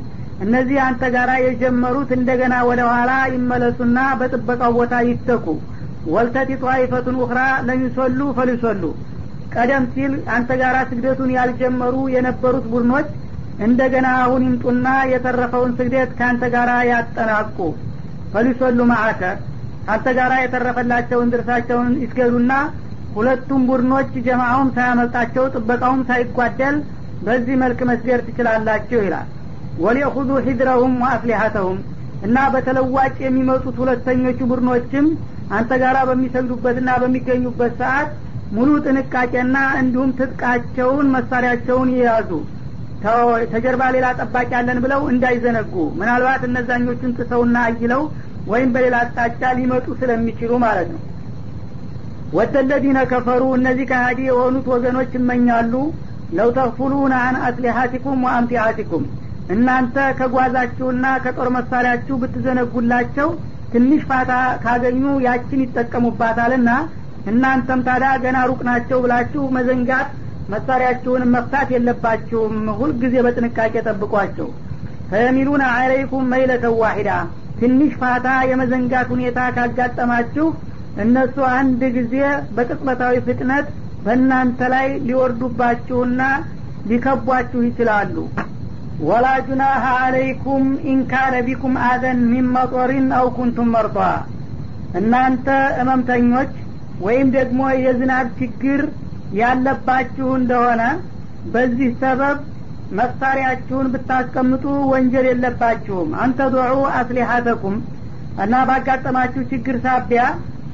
እነዚህ 0.44 0.78
አንተ 0.86 1.02
ጋር 1.14 1.30
የጀመሩት 1.44 2.10
እንደገና 2.16 2.54
ወደ 2.68 2.80
ኋላ 2.90 3.12
ይመለሱና 3.34 3.98
በጥበቃው 4.20 4.72
ቦታ 4.78 4.94
ይተኩ። 5.08 5.46
ወልተቲ 6.08 6.50
ጧይፈቱን 6.62 7.16
ኡኽራ 7.22 7.40
ለሚሶሉ 7.68 8.20
ፈሊሶሉ 8.36 8.82
ቀደም 9.54 9.84
ሲል 9.92 10.12
አንተ 10.34 10.50
ጋር 10.60 10.76
ስግደቱን 10.90 11.30
ያልጀመሩ 11.36 11.94
የነበሩት 12.14 12.66
ቡድኖች 12.72 13.08
እንደገና 13.66 14.08
አሁን 14.24 14.42
ይምጡና 14.46 14.88
የተረፈውን 15.12 15.72
ስግደት 15.78 16.10
ከአንተ 16.18 16.44
ጋር 16.54 16.70
ያጠናቁ 16.90 17.56
ፈሊሶሉ 18.32 18.80
ማአከ 18.90 19.22
አንተ 19.88 20.06
ጋር 20.18 20.32
የተረፈላቸውን 20.38 21.30
ድርሳቸውን 21.32 21.92
ይስገዱና 22.02 22.52
ሁለቱም 23.16 23.62
ቡድኖች 23.68 24.10
ጀማአውም 24.26 24.70
ሳያመልጣቸው 24.76 25.44
ጥበቃውም 25.54 26.02
ሳይጓደል 26.08 26.76
በዚህ 27.22 27.54
መልክ 27.62 27.80
መስደር 27.90 28.20
ትችላላችሁ 28.26 28.98
ይላል። 29.06 29.28
ወሊኹዙ 29.78 30.30
ሂድረሁም 30.46 30.94
ወአስሊሐተሁም 31.02 31.78
እና 32.22 32.36
በተለዋጭ 32.54 33.16
የሚመጡት 33.24 33.76
ሁለተኞቹ 33.82 34.38
ቡድኖችም 34.50 35.06
አንተ 35.58 35.72
ጋራ 35.82 35.98
በሚሰግዱበትና 36.08 36.90
በሚገኙበት 37.02 37.74
ሰዓት 37.82 38.10
ሙሉ 38.52 38.70
ጥንቃቄና 38.86 39.56
እንዲሁም 39.80 40.10
ትጥቃቸውን 40.18 41.06
መሳሪያቸውን 41.16 41.90
ይያዙ 41.96 42.30
ተጀርባ 43.52 43.82
ሌላ 43.94 44.06
ጠባቂ 44.20 44.48
ያለን 44.56 44.78
ብለው 44.84 45.02
እንዳይዘነጉ። 45.12 45.74
ምናልባት 45.98 46.42
እነዛኞቹን 46.48 47.12
ጥሰውና 47.18 47.56
አይለው 47.66 48.02
ወይም 48.50 48.68
በሌላ 48.74 48.96
አቅጣጫ 49.04 49.42
ሊመጡ 49.58 49.86
ስለሚችሉ 50.00 50.52
ማለት 50.64 50.88
ነው። 50.94 51.00
ወተለዚነ 52.32 52.98
ከፈሩ 53.10 53.42
እነዚህ 53.58 53.86
ከሃዲ 53.90 54.20
የሆኑት 54.28 54.66
ወገኖች 54.74 55.12
ይመኛሉ። 55.18 55.74
ለው 56.32 56.48
ተክፉሉን 56.56 57.12
አን 57.18 57.36
አስሊሐቲኩም 57.48 58.24
ወአምቲአቲኩም 58.26 59.04
እናንተ 59.54 59.96
ከጓዛችሁና 60.18 61.04
ከጦር 61.24 61.48
መሳሪያችሁ 61.54 62.16
ብትዘነጉላቸው 62.22 63.28
ትንሽ 63.72 64.02
ፋታ 64.10 64.32
ካገኙ 64.64 65.04
ያችን 65.26 65.62
ይጠቀሙባታልና 65.64 66.70
እናንተም 67.30 67.80
ታዲያ 67.86 68.10
ገና 68.24 68.38
ሩቅ 68.50 68.60
ናቸው 68.68 68.98
ብላችሁ 69.04 69.42
መዘንጋት 69.56 70.10
መሳሪያችሁን 70.52 71.22
መፍታት 71.32 71.68
የለባችሁም። 71.74 72.54
ሁልጊዜ 72.78 73.14
በጥንቃቄ 73.26 73.74
ጠብቋቸው። 73.88 74.48
ፈየሚሉነ 75.10 75.64
አለይኩም 75.74 76.24
መይለተ 76.32 76.66
ዋሂዳ 76.80 77.10
ትንሽ 77.60 77.92
ፋታ 78.00 78.28
የመዘንጋት 78.50 79.08
ሁኔታ 79.14 79.38
ካጋጠማችሁ 79.56 80.46
እነሱ 81.04 81.36
አንድ 81.56 81.80
ጊዜ 81.96 82.14
በቅጽበታዊ 82.56 83.16
ፍጥነት 83.26 83.66
በእናንተ 84.04 84.60
ላይ 84.74 84.88
ሊወርዱባችሁና 85.08 86.22
ሊከቧችሁ 86.90 87.60
ይችላሉ። 87.66 88.16
ወላ 89.08 89.26
ጁናሃ 89.46 89.84
አለይኩም 90.04 90.64
ኢንካነ 90.92 91.34
ቢኩም 91.48 91.74
አዘን 91.88 92.20
ሚን 92.30 92.46
መጦሪን 92.54 93.08
አው 93.18 93.26
ኩንቱም 93.36 93.68
መርጧ። 93.74 93.98
እናንተ 95.00 95.46
እመምተኞች 95.82 96.52
ወይም 97.00 97.28
ደግሞ 97.36 97.60
የዝናብ 97.82 98.28
ችግር 98.40 98.80
ያለባችሁ 99.40 100.28
እንደሆነ 100.38 100.82
በዚህ 101.52 101.90
ሰበብ 102.00 102.38
መሳሪያችሁን 102.98 103.86
ብታስቀምጡ 103.94 104.64
ወንጀል 104.92 105.26
የለባችሁም። 105.30 106.10
አንተ 106.22 106.48
ዱዑ 106.54 106.70
አስሊሐተኩም 106.98 107.76
እና 108.44 108.54
ባጋጠማችሁ 108.68 109.42
ችግር 109.52 109.76
ሳቢያ 109.84 110.22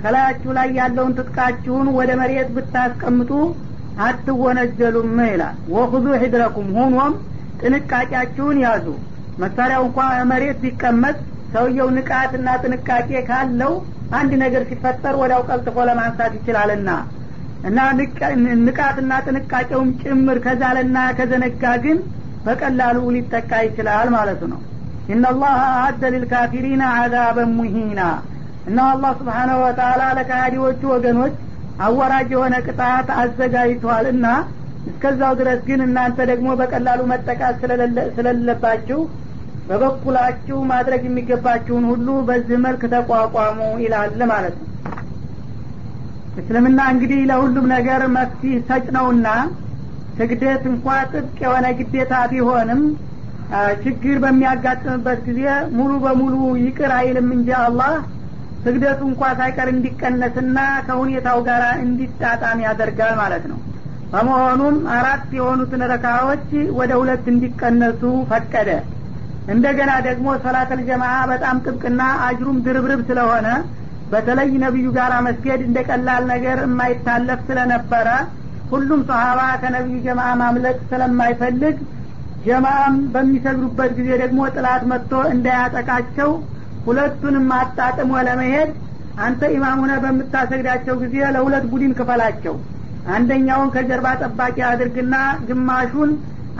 ከላያችሁ 0.01 0.51
ላይ 0.59 0.69
ያለውን 0.79 1.15
ትጥቃችሁን 1.19 1.87
ወደ 1.99 2.11
መሬት 2.21 2.49
ብታስቀምጡ 2.57 3.31
አትወነጀሉም 4.07 5.19
ይላል። 5.27 5.57
ወኹዙ 5.75 6.07
ሂድረኩም 6.23 6.69
ሆኖም 6.79 7.15
ጥንቃቄያችሁን 7.61 8.59
ያዙ። 8.65 8.87
መሳሪያው 9.43 9.85
እንኳ 9.89 9.99
መሬት 10.33 10.59
ቢቀመጥ 10.65 11.17
ሰውየው 11.55 11.89
ንቃትና 11.97 12.49
ጥንቃቄ 12.63 13.11
ካለው 13.29 13.73
አንድ 14.19 14.33
ነገር 14.43 14.63
ሲፈጠር 14.71 15.15
ወዲያው 15.21 15.43
ቀልጥፎ 15.49 15.77
ለማንሳት 15.89 16.33
ይችላልና 16.39 16.91
እና 17.65 17.79
ንቃትና 18.65 19.13
ጥንቃቄውም 19.27 19.91
ጭምር 20.03 20.39
ከዛለና 20.45 20.99
ከዘነጋ 21.19 21.65
ግን 21.85 21.99
በቀላሉ 22.45 22.99
ሊጠቃ 23.15 23.51
ይችላል 23.67 24.09
ማለቱ 24.15 24.43
ነው። 24.53 24.61
ኢናላህ 25.09 25.55
አአደ 25.69 26.03
ሊልካፊሪና 26.15 26.83
አዛበን 26.99 27.51
ሙሂና። 27.59 28.01
እና 28.67 28.79
አላህ 28.93 29.13
ስብሓናሁ 29.21 29.57
ወተላ 29.65 30.03
ለካሃዲዎቹ 30.19 30.83
ወገኖች 30.93 31.35
አወራጅ 31.79 32.29
የሆነ 32.35 32.55
ቅጣት 32.67 33.09
አዘጋጅቷል 33.21 34.07
እና 34.13 34.27
እስከዛው 34.87 35.33
ድረስ 35.41 35.61
ግን 35.69 35.81
እናንተ 35.87 36.19
ደግሞ 36.31 36.49
በቀላሉ 36.61 37.01
መጠቃት 37.13 37.57
ስለሌለባችሁ 38.17 39.01
በበኩላችሁ 39.69 40.57
ማድረግ 40.71 41.03
የሚገባችሁን 41.07 41.85
ሁሉ 41.91 42.09
በዚህ 42.29 42.59
መልክ 42.65 42.83
ተቋቋሙ 42.95 43.61
ይላል 43.85 44.23
ማለት 44.33 44.57
ነው 44.61 44.69
እስልምና 46.41 46.81
እንግዲህ 46.93 47.21
ለሁሉም 47.31 47.67
ነገር 47.75 48.03
መፍትህ 48.17 48.55
ሰጭ 48.69 48.87
ነውና 48.97 49.29
ስግደት 50.19 50.65
እንኳ 50.71 50.87
ጥብቅ 51.13 51.39
የሆነ 51.45 51.67
ግዴታ 51.79 52.15
ቢሆንም 52.33 52.83
ችግር 53.85 54.17
በሚያጋጥምበት 54.25 55.21
ጊዜ 55.29 55.41
ሙሉ 55.77 55.93
በሙሉ 56.05 56.35
ይቅር 56.63 56.93
አይልም 56.99 57.29
እንጂ 57.37 57.51
አላህ 57.61 57.93
ስግደቱ 58.65 59.01
እንኳ 59.11 59.23
ሳይቀር 59.39 59.69
እንዲቀነስና 59.73 60.59
ከሁኔታው 60.87 61.39
ጋር 61.49 61.63
እንዲጣጣም 61.85 62.59
ያደርጋል 62.67 63.15
ማለት 63.21 63.45
ነው። 63.51 63.59
በመሆኑም 64.13 64.77
አራት 64.97 65.29
የሆኑትን 65.39 65.83
ረካዎች 65.93 66.49
ወደ 66.79 66.93
ሁለት 67.01 67.25
እንዲቀነሱ 67.33 68.03
ፈቀደ። 68.31 68.71
እንደገና 69.55 69.93
ደግሞ 70.07 70.27
ሰላተል 70.45 70.81
ጀማዓ 70.89 71.17
በጣም 71.33 71.57
ጥብቅና 71.65 72.03
አጅሩም 72.27 72.61
ድርብርብ 72.67 73.01
ስለሆነ 73.09 73.49
በተለይ 74.13 74.51
ነቢዩ 74.65 74.87
ጋር 74.97 75.13
መስገድ 75.27 75.61
እንደ 75.67 75.79
ቀላል 75.89 76.23
ነገር 76.33 76.59
የማይታለፍ 76.65 77.41
ስለነበረ 77.49 78.09
ሁሉም 78.73 79.01
ሰሀባ 79.09 79.41
ከነቢዩ 79.63 79.97
ጀማዓ 80.07 80.31
ማምለጥ 80.43 80.79
ስለማይፈልግ 80.91 81.77
ጀማዓም 82.47 82.97
በሚሰግዱበት 83.13 83.91
ጊዜ 83.99 84.09
ደግሞ 84.23 84.41
ጥላት 84.55 84.83
መጥቶ 84.91 85.13
እንዳያጠቃቸው 85.35 86.31
ሁለቱንም 86.87 87.49
አጣጥሞ 87.59 88.13
ለመሄድ 88.29 88.71
አንተ 89.25 89.43
ኢማም 89.57 89.81
ሆነ 89.83 89.93
በምታሰግዳቸው 90.05 90.95
ጊዜ 91.03 91.17
ለሁለት 91.35 91.65
ቡድን 91.73 91.93
ክፈላቸው። 91.99 92.55
አንደኛውን 93.15 93.73
ከጀርባ 93.75 94.09
ጠባቂ 94.23 94.57
አድርግና 94.71 95.15
ግማሹን 95.49 96.11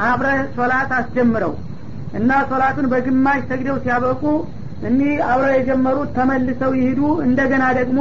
አብረ 0.09 0.29
ሶላት 0.57 0.91
አስጀምረው 0.99 1.53
እና 2.19 2.31
ሶላቱን 2.51 2.87
በግማሽ 2.93 3.41
ሰግደው 3.51 3.77
ሲያበቁ 3.85 4.23
እኒህ 4.85 5.13
አብረው 5.29 5.53
የጀመሩት 5.55 6.11
ተመልሰው 6.17 6.73
ይሂዱ 6.79 7.01
እንደገና 7.27 7.65
ደግሞ 7.79 8.01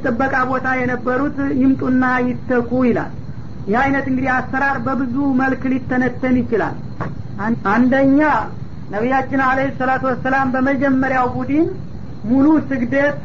ጥበቃ 0.00 0.34
ቦታ 0.50 0.68
የነበሩት 0.80 1.38
ይምጡና 1.60 2.04
ይተኩ 2.26 2.70
ይላል። 2.88 3.10
ይህ 3.68 3.76
አይነት 3.82 4.06
እንግዲህ 4.10 4.30
አሰራር 4.36 4.76
በብዙ 4.86 5.16
መልክ 5.40 5.62
ሊተነተን 5.72 6.36
ይችላል። 6.42 6.76
አንደኛ 7.74 8.20
ነቢያችን 8.92 9.40
አለ 9.48 9.60
ሰላቱ 9.78 10.02
ወሰላም 10.10 10.48
በመጀመሪያው 10.54 11.26
ቡድን 11.36 11.66
ሙሉ 12.30 12.46
ስግደት 12.68 13.18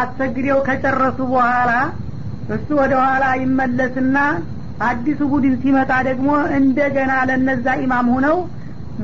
አሰግደው 0.00 0.58
ከጨረሱ 0.68 1.18
በኋላ 1.32 1.72
እሱ 2.54 2.68
ወደ 2.80 2.92
ኋላ 3.02 3.24
ይመለስና 3.42 4.16
አዲሱ 4.86 5.20
ቡድን 5.32 5.54
ሲመጣ 5.62 5.92
ደግሞ 6.08 6.28
እንደገና 6.58 7.12
ለነዛ 7.28 7.66
ኢማም 7.82 8.06
ሆነው 8.14 8.36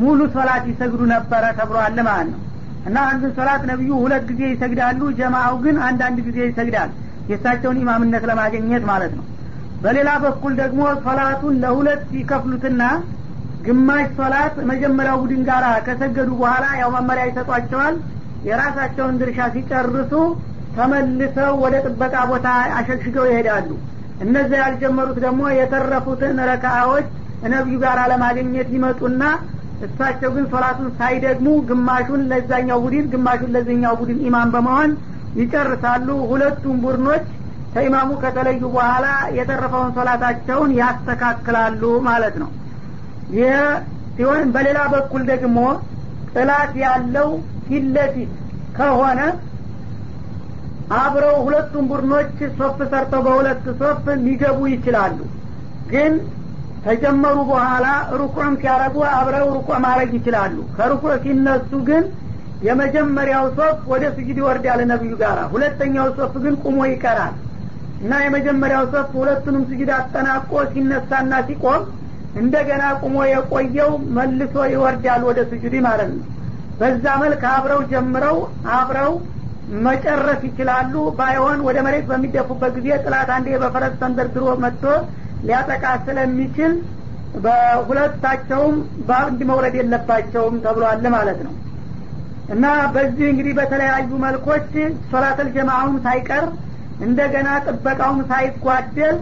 ሙሉ 0.00 0.20
ሶላት 0.34 0.64
ይሰግዱ 0.70 1.02
ነበረ 1.12 1.44
ተብሏል 1.58 1.98
ማለት 2.08 2.28
ነው 2.32 2.40
እና 2.86 2.98
አንዱን 3.10 3.32
ሶላት 3.36 3.62
ነቢዩ 3.70 3.90
ሁለት 4.02 4.24
ጊዜ 4.30 4.42
ይሰግዳሉ 4.52 5.00
ጀማአው 5.18 5.56
ግን 5.64 5.76
አንዳንድ 5.88 6.18
ጊዜ 6.26 6.38
ይሰግዳል። 6.48 6.90
የእሳቸውን 7.30 7.80
ኢማምነት 7.82 8.24
ለማግኘት 8.30 8.84
ማለት 8.90 9.12
ነው። 9.18 9.24
በሌላ 9.82 10.10
በኩል 10.22 10.52
ደግሞ 10.60 10.82
ሶላቱን 11.04 11.56
ለሁለት 11.64 12.04
ይከፍሉትና 12.18 12.82
ግማሽ 13.66 14.06
ሶላት 14.18 14.54
መጀመሪያው 14.70 15.18
ቡድን 15.22 15.42
ጋር 15.48 15.64
ከሰገዱ 15.86 16.30
በኋላ 16.40 16.64
ያው 16.80 16.90
መመሪያ 16.96 17.24
ይሰጧቸዋል። 17.30 17.96
የራሳቸውን 18.48 19.18
ድርሻ 19.20 19.38
ሲጨርሱ 19.54 20.12
ተመልሰው 20.76 21.52
ወደ 21.62 21.76
ጥበቃ 21.86 22.16
ቦታ 22.30 22.48
አሸግሽገው 22.78 23.24
ይሄዳሉ። 23.30 23.68
እነዚያ 24.24 24.58
ያልጀመሩት 24.62 25.18
ደግሞ 25.24 25.42
የተረፉትን 25.58 26.38
ረካዎች 26.50 27.06
ነቢዩ 27.52 27.76
ጋር 27.84 27.98
ለማግኘት 28.12 28.68
ይመጡና 28.76 29.22
እሳቸው 29.86 30.30
ግን 30.34 30.44
ሶላቱን 30.52 30.88
ሳይደግሙ 30.98 31.48
ግማሹን 31.68 32.22
ለዛኛው 32.30 32.78
ቡድን 32.84 33.06
ግማሹን 33.12 33.52
ለዚኛው 33.56 33.94
ቡድን 34.00 34.20
ኢማም 34.28 34.52
በመሆን 34.54 34.92
ይጨርሳሉ። 35.40 36.08
ሁለቱም 36.30 36.78
ቡድኖች 36.84 37.26
ከኢማሙ 37.72 38.10
ከተለዩ 38.22 38.62
በኋላ 38.68 39.06
የተረፈውን 39.38 39.90
ሶላታቸውን 39.96 40.70
ያስተካክላሉ 40.78 41.82
ማለት 42.08 42.36
ነው። 42.42 42.50
ይህ 43.36 43.58
ሲሆን 44.16 44.46
በሌላ 44.54 44.78
በኩል 44.94 45.22
ደግሞ 45.32 45.58
ጥላት 46.32 46.72
ያለው 46.84 47.28
ፊት 47.66 47.84
ለፊት 47.96 48.32
ከሆነ 48.78 49.20
አብረው 50.98 51.36
ሁለቱም 51.46 51.86
ቡድኖች 51.90 52.28
ሶፍ 52.58 52.78
ሰርተው 52.92 53.22
በሁለት 53.26 53.64
ሶፍ 53.80 54.04
ሊገቡ 54.24 54.60
ይችላሉ። 54.74 55.18
ግን 55.90 56.12
ከጀመሩ 56.84 57.36
በኋላ 57.50 57.86
ሩቁዕም 58.20 58.54
ሲያረጉ 58.60 58.96
አብረው 59.12 59.46
ሩቁዕ 59.56 59.76
ማድረግ 59.84 60.10
ይችላሉ። 60.18 60.56
ከሩቁዕ 60.76 61.14
ሲነሱ 61.24 61.70
ግን 61.88 62.04
የመጀመሪያው 62.62 63.44
ሶፍ 63.58 63.80
ወደ 63.92 64.04
ስጅድ 64.14 64.38
ይወርዳል 64.40 64.80
ነቢዩ 64.92 65.12
ጋር 65.20 65.38
ሁለተኛው 65.52 66.08
ሶፍ 66.18 66.32
ግን 66.44 66.54
ቁሞ 66.64 66.78
ይቀራል። 66.90 67.34
እና 68.02 68.12
የመጀመሪያው 68.24 68.84
ሶፍ 68.92 69.10
ሁለቱንም 69.20 69.62
ስጅድ 69.70 69.90
አጠናቆ 69.96 70.50
ሲነሳና 70.72 71.32
ሲቆም 71.48 71.82
እንደገና 72.40 72.84
ቁሞ 73.02 73.16
የቆየው 73.30 73.90
መልሶ 74.16 74.56
ይወርዳል 74.72 75.22
ወደ 75.28 75.40
ስጁድ 75.50 75.74
ማለት 75.86 76.10
ነው። 76.12 76.24
በዛ 76.80 77.04
መልክ 77.22 77.42
አብረው 77.52 77.80
ጀምረው 77.92 78.36
አብረው 78.74 79.12
መጨረስ 79.86 80.40
ይችላሉ። 80.48 80.92
ባይሆን 81.18 81.58
ወደ 81.66 81.78
መሬት 81.86 82.04
በሚደፉበት 82.10 82.72
ጊዜ 82.78 82.88
ጥላት 83.04 83.30
አንዴ 83.36 83.48
በፈረስ 83.62 83.94
ተንደርድሮ 84.02 84.44
መጥቶ 84.64 84.84
ሊያጠቃ 85.46 85.84
ስለሚችል 86.06 86.72
በሁለታቸውም 87.44 88.76
በአንድ 89.08 89.40
መውረድ 89.50 89.74
የለባቸውም 89.78 90.56
ተብሏል 90.64 91.04
ማለት 91.16 91.40
ነው። 91.46 91.54
እና 92.54 92.64
በዚህ 92.94 93.26
እንግዲህ 93.32 93.54
በተለያዩ 93.58 94.10
መልኮች 94.24 94.70
ሶላተል 95.10 95.48
ጀማአውም 95.56 95.96
ሳይቀር 96.06 96.44
እንደገና 97.00 97.48
ጥበቃውም 97.66 98.20
ሳይጓደል 98.30 99.16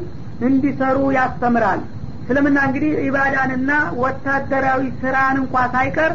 እንዲሰሩ 0.47 0.99
ያስተምራል። 1.17 1.81
እስልምና 2.23 2.59
እንግዲህ 2.69 2.93
ኢባዳንና 3.07 3.71
ወታደራዊ 4.03 4.83
ስራን 5.01 5.37
እንኳ 5.43 5.57
ሳይቀር 5.75 6.13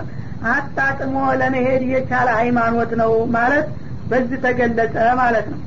አጣጥሞ 0.52 1.18
ለመሄድ 1.40 1.84
የቻለ 1.92 2.28
ሃይማኖት 2.40 2.92
ነው 3.02 3.12
ማለት 3.36 3.68
በዚህ 4.10 4.40
ተገለጸ 4.46 4.96
ማለት 5.20 5.46
ነው። 5.54 5.60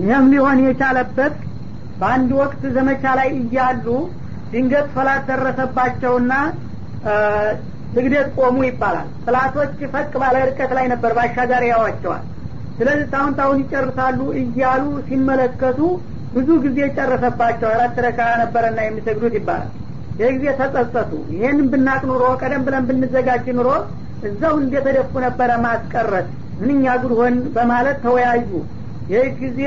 ይህም 0.00 0.26
ሊሆን 0.32 0.58
የቻለበት 0.66 1.34
በአንድ 2.00 2.30
ወቅት 2.40 2.62
ዘመቻ 2.76 3.04
ላይ 3.18 3.28
እያሉ 3.38 3.86
ድንገት 4.52 4.86
ፈላት 4.94 5.22
ደረሰባቸውና 5.30 6.32
ስግደት 7.94 8.28
ቆሙ 8.38 8.58
ይባላል። 8.68 9.08
ጥላቶች 9.24 9.78
ፈቅ 9.92 10.12
ባለ 10.22 10.36
ርቀት 10.48 10.72
ላይ 10.78 10.86
ነበር 10.92 11.12
ባሻጋር 11.18 11.62
ያዋቸዋል 11.70 12.24
ስለዚህ 12.78 13.06
ታሁን 13.12 13.32
ታሁን 13.38 13.58
ይጨርሳሉ 13.62 14.18
እያሉ 14.42 14.84
ሲመለከቱ 15.08 15.80
ብዙ 16.34 16.48
ጊዜ 16.64 16.78
ጨረሰባቸው። 16.96 17.68
አራት 17.72 17.96
ረካ 18.04 18.20
ነበረና 18.42 18.78
የሚሰግዱት 18.84 19.34
ይባላል። 19.38 19.70
ይህ 20.20 20.30
ጊዜ 20.36 20.46
ተጸጸቱ። 20.60 21.12
ይህን 21.34 21.58
ብናቅ 21.72 22.00
ኑሮ 22.10 22.24
ቀደም 22.42 22.62
ብለን 22.66 22.84
ብንዘጋጅ 22.88 23.46
ኑሮ 23.58 23.68
እዛው 24.28 24.54
እንደተደፉ 24.62 25.12
ነበረ 25.26 25.50
ማስቀረት። 25.64 26.28
ምንኛ 26.60 26.84
ጉድ 27.02 27.12
በማለት 27.54 27.98
ተወያዩ 28.04 28.50
ይህ 29.10 29.26
ጊዜ 29.40 29.60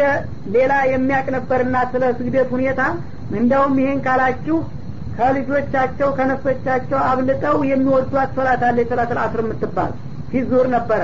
ሌላ 0.54 0.74
የሚያቅ 0.92 1.26
ነበርና 1.36 1.78
ስለ 1.92 2.04
ስግደት 2.18 2.50
ሁኔታ 2.56 2.82
እንደውም 3.38 3.74
ይሄን 3.82 4.00
ካላችሁ 4.06 4.58
ከልጆቻቸው 5.18 6.10
ከነፍሶቻቸው 6.18 7.00
አብልጠው 7.10 7.58
የሚወዷት 7.72 8.30
ሶላት 8.38 8.62
አለ 8.68 8.78
የሶላት 8.84 9.12
አስር 9.24 9.42
የምትባል። 9.44 9.92
ፊዙር 10.32 10.68
ነበረ። 10.76 11.02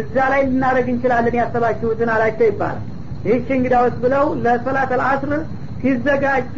እዛ 0.00 0.16
ላይ 0.32 0.42
ልናደረግ 0.48 0.86
እንችላለን 0.92 1.36
ያሰባችሁትን 1.40 2.10
አላቸው 2.14 2.46
ይባላል። 2.50 2.84
ይህች 3.24 3.48
እንግዳውስ 3.56 3.96
ብለው 4.04 4.26
ለሶላት 4.44 4.92
አልአስር 4.96 5.32
ሲዘጋጁ 5.82 6.56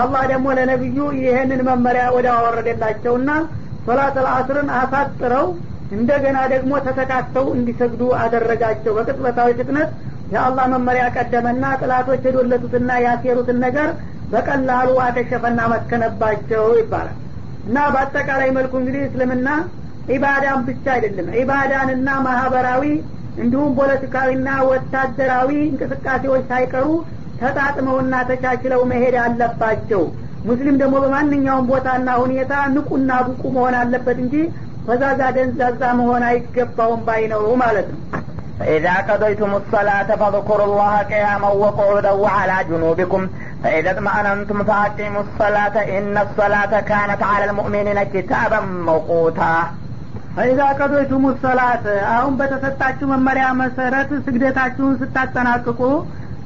አላህ 0.00 0.22
ደግሞ 0.32 0.46
ለነቢዩ 0.58 0.98
ይህንን 1.20 1.60
መመሪያ 1.68 2.04
ወደ 2.16 2.26
አወረደላቸውና 2.34 3.30
ሶላት 3.86 4.16
አልአስርን 4.22 4.68
አሳጥረው 4.78 5.46
እንደገና 5.96 6.38
ደግሞ 6.52 6.72
ተተካተው 6.86 7.46
እንዲሰግዱ 7.56 8.02
አደረጋቸው። 8.22 8.92
በቅጽበታዊ 8.98 9.50
ፍጥነት 9.58 9.90
የአላህ 10.28 10.66
መመሪያ 10.72 11.04
ቀደመና 11.16 11.64
ጥላቶች 11.80 12.22
የዶለቱትና 12.26 12.90
ያሴሩትን 13.04 13.58
ነገር 13.66 13.88
በቀላሉ 14.32 14.90
አከሸፈና 15.04 15.60
መከነባቸው 15.72 16.64
ይባላል። 16.80 17.16
እና 17.66 17.78
በአጠቃላይ 17.92 18.48
መልኩ 18.56 18.72
እንግዲህ 18.80 19.02
እስልምና 19.08 19.48
ኢባዳን 20.08 20.62
ብቻ 20.68 20.84
አይደለም 20.94 21.28
ኢባዳንና 21.42 22.08
ማህበራዊ 22.26 22.82
እንዲሁም 23.36 23.70
ፖለቲካዊና 23.78 24.48
ወታደራዊ 24.70 25.50
እንቅስቃሴዎች 25.64 26.42
ሳይቀሩ 26.50 26.86
ተጣጥመውና 27.40 28.14
ተቻችለው 28.28 28.82
መሄድ 28.90 29.14
አለባቸው። 29.22 30.02
ሙስሊም 30.44 30.76
ደግሞ 30.82 30.94
በማንኛውም 31.04 31.68
ቦታና 31.70 32.10
ሁኔታ 32.22 32.54
ንቁና 32.74 33.12
ብቁ 33.28 33.42
መሆን 33.56 33.76
አለበት 33.80 34.18
እንጂ 34.24 34.34
ፈዛዛ 34.86 35.20
ደንዛዛ 35.36 35.82
መሆን 36.00 36.24
አይገባውም 36.28 37.02
ባይ 37.06 37.22
ነው 37.32 37.44
ማለት 37.62 37.86
ነው 37.92 38.00
فإذا 38.59 38.93
قضيتم 39.09 39.51
الصلاة 39.55 40.09
فاذكروا 40.15 40.65
الله 40.65 40.97
قياما 41.03 41.47
وقعودا 41.63 42.11
وعلى 42.23 42.55
جنوبكم 42.69 43.21
فإذا 43.63 43.91
اطمأننتم 43.91 44.63
فأقيموا 44.63 45.21
الصلاة 45.21 45.75
إن 45.97 46.17
الصلاة 46.17 46.73
كانت 46.81 47.21
على 47.23 47.45
المؤمنين 47.45 47.99
كتابا 48.13 48.59
موقوتا 48.89 49.53
ፈኢዛ 50.35 50.61
ቀዶይቱም 50.79 51.23
ሰላት 51.43 51.85
አሁን 52.15 52.33
በተሰጣችሁ 52.39 53.07
መመሪያ 53.11 53.45
መሰረት 53.61 54.09
ስግደታችሁን 54.25 54.93
ስታጠናቅቁ 55.01 55.79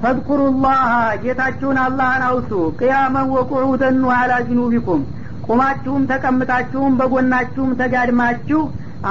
ፈድኩሩላህ 0.03 0.79
ጌታችሁን 1.23 1.77
አላህን 1.83 2.23
አውሱ 2.29 2.51
ቅያመን 2.79 3.27
ወቁዑደን 3.35 3.99
አላ 4.19 4.31
ጅኑቢኩም 4.47 5.01
ቁማችሁም 5.47 6.07
ተቀምጣችሁም 6.11 6.95
በጎናችሁም 7.01 7.75
ተጋድማችሁ 7.81 8.61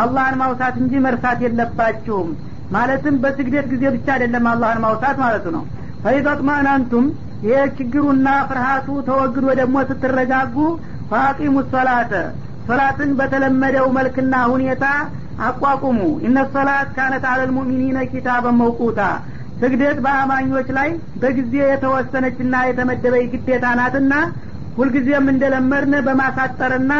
አላህን 0.02 0.38
ማውሳት 0.42 0.76
እንጂ 0.82 1.02
መርሳት 1.06 1.40
የለባችሁም 1.46 2.28
ማለትም 2.75 3.15
በስግደት 3.23 3.65
ጊዜ 3.73 3.83
ብቻ 3.95 4.07
አይደለም 4.15 4.47
አላህን 4.51 4.81
ማውሳት 4.85 5.17
ማለቱ 5.23 5.45
ነው። 5.55 5.63
ፈኢዘጥማናንቱም 6.03 7.05
ይህ 7.45 7.63
ችግሩና 7.77 8.27
ፍርሃቱ 8.49 8.87
ተወግዶ 9.07 9.45
ደግሞ 9.59 9.77
ስትረጋጉ 9.89 10.55
ፈአቂሙ 11.11 11.55
ሰላተ 11.73 12.13
ሶላትን 12.67 13.11
በተለመደው 13.19 13.87
መልክና 13.97 14.35
ሁኔታ 14.53 14.85
አቋቁሙ። 15.47 15.97
እነ 16.27 16.37
ሶላት 16.53 16.89
ካነት 16.95 17.25
አለል 17.31 17.51
ሙእሚኒነ 17.57 17.97
ኪታበን 18.11 18.55
መውቁታ 18.61 19.01
ስግደት 19.61 19.97
በአማኞች 20.05 20.67
ላይ 20.77 20.89
በጊዜ 21.21 21.53
የተወሰነችና 21.65 22.55
የተመደበይ 22.67 23.23
ግዴታ 23.33 23.65
ናትና 23.79 24.13
ሁልጊዜም 24.77 25.27
እንደለመድን 25.33 25.93
በማሳጠርና 26.07 26.93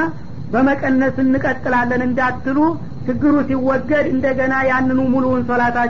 በመቀነስ 0.53 1.15
እንቀጥላለን 1.23 2.01
እንዳትሉ 2.07 2.59
ችግሩ 3.07 3.35
ሲወገድ 3.49 4.05
እንደገና 4.13 4.53
ያንኑ 4.69 4.99
ሙሉውን 5.13 5.41
ሶላታችሁ 5.49 5.85